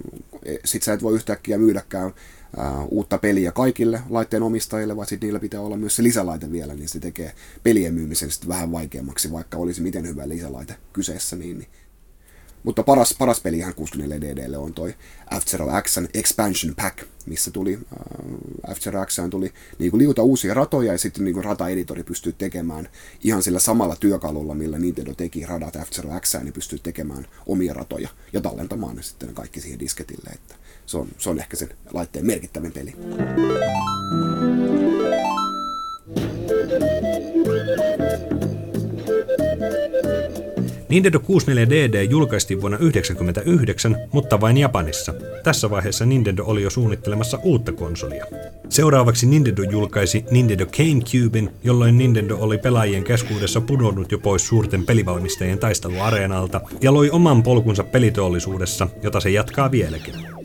e, 0.44 0.56
sit 0.64 0.82
sä 0.82 0.92
et 0.92 1.02
voi 1.02 1.14
yhtäkkiä 1.14 1.58
myydäkään 1.58 2.12
uutta 2.88 3.18
peliä 3.18 3.52
kaikille 3.52 4.02
laitteen 4.08 4.42
omistajille, 4.42 4.96
vaan 4.96 5.06
sitten 5.06 5.26
niillä 5.26 5.40
pitää 5.40 5.60
olla 5.60 5.76
myös 5.76 5.96
se 5.96 6.02
lisälaite 6.02 6.52
vielä, 6.52 6.74
niin 6.74 6.88
se 6.88 7.00
tekee 7.00 7.32
pelien 7.62 7.94
myymisen 7.94 8.30
sitten 8.30 8.48
vähän 8.48 8.72
vaikeammaksi, 8.72 9.32
vaikka 9.32 9.58
olisi 9.58 9.82
miten 9.82 10.08
hyvä 10.08 10.28
lisälaite 10.28 10.76
kyseessä. 10.92 11.36
Niin, 11.36 11.58
niin. 11.58 11.68
Mutta 12.62 12.82
paras, 12.82 13.14
paras 13.18 13.40
peli 13.40 13.58
ihan 13.58 13.74
64DDlle 13.74 14.56
on 14.56 14.74
toi 14.74 14.94
F-Zero 15.34 15.66
Xn 15.82 16.06
Expansion 16.14 16.74
Pack, 16.76 16.98
missä 17.26 17.50
tuli 17.50 17.74
äh, 17.74 18.74
F-Zero 18.76 19.06
X 19.06 19.18
tuli 19.30 19.52
niin 19.78 19.90
kuin 19.90 19.98
liuta 19.98 20.22
uusia 20.22 20.54
ratoja 20.54 20.92
ja 20.92 20.98
sitten 20.98 21.24
niin 21.24 21.34
kuin 21.34 21.44
rata-editori 21.44 22.02
pystyy 22.04 22.32
tekemään 22.32 22.88
ihan 23.24 23.42
sillä 23.42 23.58
samalla 23.58 23.96
työkalulla, 23.96 24.54
millä 24.54 24.78
Nintendo 24.78 25.14
teki 25.14 25.46
radat 25.46 25.74
F-Zero 25.76 26.20
X, 26.20 26.34
niin 26.42 26.52
pystyy 26.52 26.78
tekemään 26.78 27.26
omia 27.46 27.74
ratoja 27.74 28.08
ja 28.32 28.40
tallentamaan 28.40 28.96
ne 28.96 29.02
sitten 29.02 29.34
kaikki 29.34 29.60
siihen 29.60 29.80
disketille. 29.80 30.30
Että 30.34 30.54
se 30.90 30.98
on, 30.98 31.08
se 31.18 31.30
on 31.30 31.38
ehkä 31.38 31.56
sen 31.56 31.68
laitteen 31.92 32.26
merkittävin 32.26 32.72
peli. 32.72 32.94
Nintendo 40.88 41.18
64DD 41.18 42.10
julkaistiin 42.10 42.60
vuonna 42.60 42.78
1999, 42.78 43.96
mutta 44.12 44.40
vain 44.40 44.56
Japanissa. 44.56 45.14
Tässä 45.44 45.70
vaiheessa 45.70 46.06
Nintendo 46.06 46.44
oli 46.44 46.62
jo 46.62 46.70
suunnittelemassa 46.70 47.38
uutta 47.42 47.72
konsolia. 47.72 48.26
Seuraavaksi 48.68 49.26
Nintendo 49.26 49.62
julkaisi 49.62 50.24
Nintendo 50.30 50.66
GameCubein, 50.66 51.50
jolloin 51.64 51.98
Nintendo 51.98 52.36
oli 52.36 52.58
pelaajien 52.58 53.04
keskuudessa 53.04 53.60
pudonnut 53.60 54.12
jo 54.12 54.18
pois 54.18 54.48
suurten 54.48 54.86
pelivalmistajien 54.86 55.58
taisteluareenalta 55.58 56.60
ja 56.80 56.94
loi 56.94 57.10
oman 57.10 57.42
polkunsa 57.42 57.84
peliteollisuudessa, 57.84 58.88
jota 59.02 59.20
se 59.20 59.30
jatkaa 59.30 59.70
vieläkin. 59.70 60.39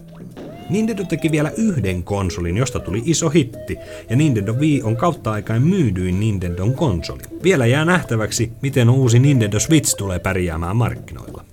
Nintendo 0.70 1.04
teki 1.04 1.32
vielä 1.32 1.52
yhden 1.58 2.04
konsolin, 2.04 2.58
josta 2.58 2.80
tuli 2.80 3.02
iso 3.06 3.30
hitti, 3.30 3.78
ja 4.10 4.16
Nintendo 4.16 4.54
Wii 4.54 4.82
on 4.84 4.96
kautta 4.96 5.32
aikaan 5.32 5.62
myydyin 5.62 6.20
Nintendon 6.20 6.74
konsoli. 6.74 7.22
Vielä 7.44 7.66
jää 7.66 7.86
nähtäväksi, 7.86 8.52
miten 8.62 8.90
uusi 8.90 9.20
Nintendo 9.20 9.60
Switch 9.60 9.98
tulee 9.98 10.20
pärjäämään 10.20 10.76
markkinoilla. 10.76 11.46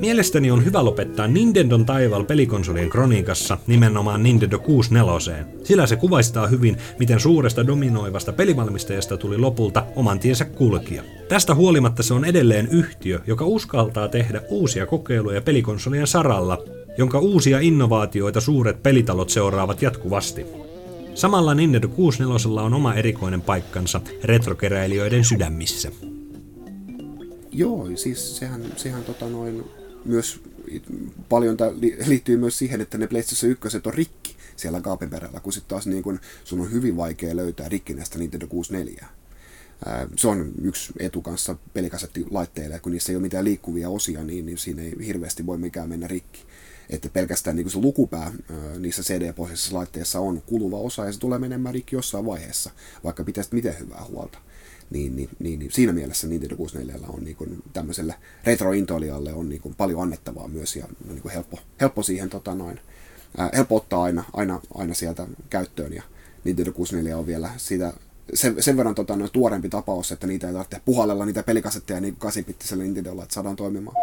Mielestäni 0.00 0.50
on 0.50 0.64
hyvä 0.64 0.84
lopettaa 0.84 1.28
Nintendon 1.28 1.86
taival 1.86 2.24
pelikonsolien 2.24 2.90
kroniikassa 2.90 3.58
nimenomaan 3.66 4.22
Nintendo 4.22 4.58
64, 4.58 5.44
sillä 5.64 5.86
se 5.86 5.96
kuvaistaa 5.96 6.46
hyvin, 6.46 6.76
miten 6.98 7.20
suuresta 7.20 7.66
dominoivasta 7.66 8.32
pelivalmistajasta 8.32 9.16
tuli 9.16 9.38
lopulta 9.38 9.86
oman 9.96 10.18
tiensä 10.18 10.44
kulkija. 10.44 11.02
Tästä 11.28 11.54
huolimatta 11.54 12.02
se 12.02 12.14
on 12.14 12.24
edelleen 12.24 12.68
yhtiö, 12.70 13.20
joka 13.26 13.44
uskaltaa 13.44 14.08
tehdä 14.08 14.42
uusia 14.48 14.86
kokeiluja 14.86 15.42
pelikonsolien 15.42 16.06
saralla, 16.06 16.58
jonka 16.98 17.18
uusia 17.18 17.60
innovaatioita 17.60 18.40
suuret 18.40 18.82
pelitalot 18.82 19.30
seuraavat 19.30 19.82
jatkuvasti. 19.82 20.46
Samalla 21.14 21.54
Nintendo 21.54 21.88
64 21.88 22.62
on 22.62 22.74
oma 22.74 22.94
erikoinen 22.94 23.42
paikkansa 23.42 24.00
retrokeräilijöiden 24.24 25.24
sydämissä. 25.24 25.92
Joo, 27.52 27.96
siis 27.96 28.36
sehän, 28.36 28.72
sehän 28.76 29.04
tota 29.04 29.28
noin, 29.28 29.64
myös 30.04 30.40
paljon 31.28 31.56
liittyy 32.06 32.36
myös 32.36 32.58
siihen, 32.58 32.80
että 32.80 32.98
ne 32.98 33.06
PlayStation 33.06 33.52
1 33.52 33.80
on 33.86 33.94
rikki 33.94 34.36
siellä 34.56 34.80
kaapin 34.80 35.10
perällä, 35.10 35.40
kun 35.40 35.52
sitten 35.52 35.68
taas 35.68 35.86
niin 35.86 36.02
kun 36.02 36.20
sun 36.44 36.60
on 36.60 36.72
hyvin 36.72 36.96
vaikea 36.96 37.36
löytää 37.36 37.68
rikkinäistä 37.68 38.18
Nintendo 38.18 38.46
64. 38.46 39.08
Se 40.16 40.28
on 40.28 40.52
yksi 40.62 40.92
etu 40.98 41.22
kanssa 41.22 41.56
pelikasettilaitteille, 41.74 42.78
kun 42.78 42.92
niissä 42.92 43.12
ei 43.12 43.16
ole 43.16 43.22
mitään 43.22 43.44
liikkuvia 43.44 43.88
osia, 43.88 44.24
niin, 44.24 44.46
niin 44.46 44.58
siinä 44.58 44.82
ei 44.82 44.94
hirveästi 45.06 45.46
voi 45.46 45.58
mikään 45.58 45.88
mennä 45.88 46.06
rikki. 46.06 46.47
Että 46.90 47.08
pelkästään 47.08 47.56
niin 47.56 47.70
se 47.70 47.78
lukupää 47.78 48.32
niissä 48.78 49.02
CD-pohjaisissa 49.02 49.76
laitteissa 49.76 50.20
on 50.20 50.42
kuluva 50.46 50.78
osa 50.78 51.04
ja 51.04 51.12
se 51.12 51.18
tulee 51.18 51.38
menemään 51.38 51.74
rikki 51.74 51.96
jossain 51.96 52.26
vaiheessa, 52.26 52.70
vaikka 53.04 53.24
pitäisi 53.24 53.50
miten 53.52 53.78
hyvää 53.78 54.04
huolta. 54.08 54.38
Niin, 54.90 55.16
niin, 55.16 55.28
niin, 55.38 55.58
niin 55.58 55.72
siinä 55.72 55.92
mielessä 55.92 56.26
Nintendo 56.26 56.56
64 56.56 57.08
on 57.08 57.24
niin 57.24 57.36
kuin, 57.36 57.62
tämmöiselle 57.72 58.14
retrointoilijalle 58.44 59.32
on 59.32 59.48
niin 59.48 59.60
kuin, 59.60 59.74
paljon 59.74 60.02
annettavaa 60.02 60.48
myös 60.48 60.76
ja 60.76 60.86
niin 61.08 61.22
kuin 61.22 61.32
helppo, 61.32 61.58
helppo 61.80 62.02
siihen 62.02 62.30
tota, 62.30 62.54
noin, 62.54 62.80
ää, 63.38 63.50
helppo 63.54 63.76
ottaa 63.76 64.02
aina, 64.02 64.24
aina, 64.32 64.60
aina 64.74 64.94
sieltä 64.94 65.26
käyttöön 65.50 65.92
ja 65.92 66.02
Nintendo 66.44 66.72
64 66.72 67.18
on 67.18 67.26
vielä 67.26 67.50
sitä 67.56 67.92
sen, 68.34 68.62
sen 68.62 68.76
verran 68.76 68.94
tota, 68.94 69.14
tuorempi 69.32 69.68
tapaus, 69.68 70.12
että 70.12 70.26
niitä 70.26 70.46
ei 70.46 70.52
tarvitse 70.52 70.80
puhallella 70.84 71.26
niitä 71.26 71.42
pelikasetteja 71.42 72.00
niin 72.00 72.16
8-pittisellä 72.24 72.82
Nintendolla, 72.82 73.22
että 73.22 73.34
saadaan 73.34 73.56
toimimaan. 73.56 73.96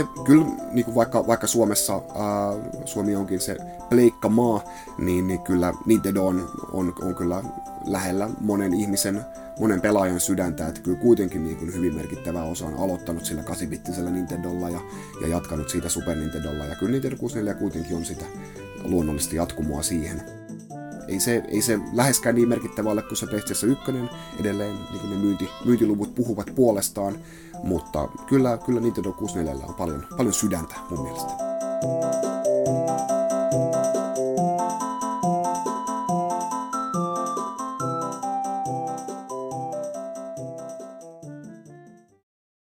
Se, 0.00 0.22
kyllä 0.24 0.46
niin 0.72 0.84
kuin 0.84 0.94
vaikka, 0.94 1.26
vaikka 1.26 1.46
Suomessa, 1.46 1.92
ää, 1.94 2.82
Suomi 2.84 3.16
onkin 3.16 3.40
se 3.40 3.56
pleikka 3.88 4.28
maa, 4.28 4.64
niin, 4.98 5.26
niin 5.26 5.42
kyllä 5.42 5.74
Nintendo 5.86 6.26
on, 6.26 6.50
on, 6.72 6.94
on 7.02 7.14
kyllä 7.14 7.42
lähellä 7.86 8.30
monen 8.40 8.74
ihmisen, 8.74 9.20
monen 9.60 9.80
pelaajan 9.80 10.20
sydäntä, 10.20 10.66
että 10.66 10.80
kyllä 10.80 10.98
kuitenkin 10.98 11.44
niin 11.44 11.56
kuin 11.56 11.74
hyvin 11.74 11.94
merkittävä 11.94 12.42
osa 12.42 12.66
on 12.66 12.74
aloittanut 12.74 13.24
sillä 13.24 13.42
8-bittisellä 13.42 14.10
Nintendolla 14.10 14.70
ja, 14.70 14.80
ja 15.20 15.28
jatkanut 15.28 15.68
siitä 15.68 15.88
Super 15.88 16.16
Nintendolla, 16.16 16.64
ja 16.64 16.76
kyllä 16.76 16.92
Nintendo 16.92 17.16
64 17.16 17.60
kuitenkin 17.60 17.96
on 17.96 18.04
sitä 18.04 18.24
luonnollisesti 18.84 19.36
jatkumoa 19.36 19.82
siihen 19.82 20.39
ei 21.10 21.20
se, 21.20 21.42
ei 21.48 21.62
se 21.62 21.78
läheskään 21.92 22.34
niin 22.34 22.48
merkittävä 22.48 22.90
ole 22.90 23.02
kuin 23.02 23.16
se 23.16 23.26
PlayStation 23.26 23.72
1, 23.72 23.84
edelleen 24.40 24.78
niin 24.90 25.10
ne 25.10 25.16
myynti, 25.16 25.48
myyntiluvut 25.64 26.14
puhuvat 26.14 26.52
puolestaan, 26.54 27.18
mutta 27.62 28.08
kyllä, 28.26 28.58
kyllä 28.66 28.80
Nintendo 28.80 29.12
64 29.12 29.66
on 29.66 29.74
paljon, 29.74 30.06
paljon 30.16 30.34
sydäntä 30.34 30.74
mun 30.90 31.02
mielestä. 31.02 31.32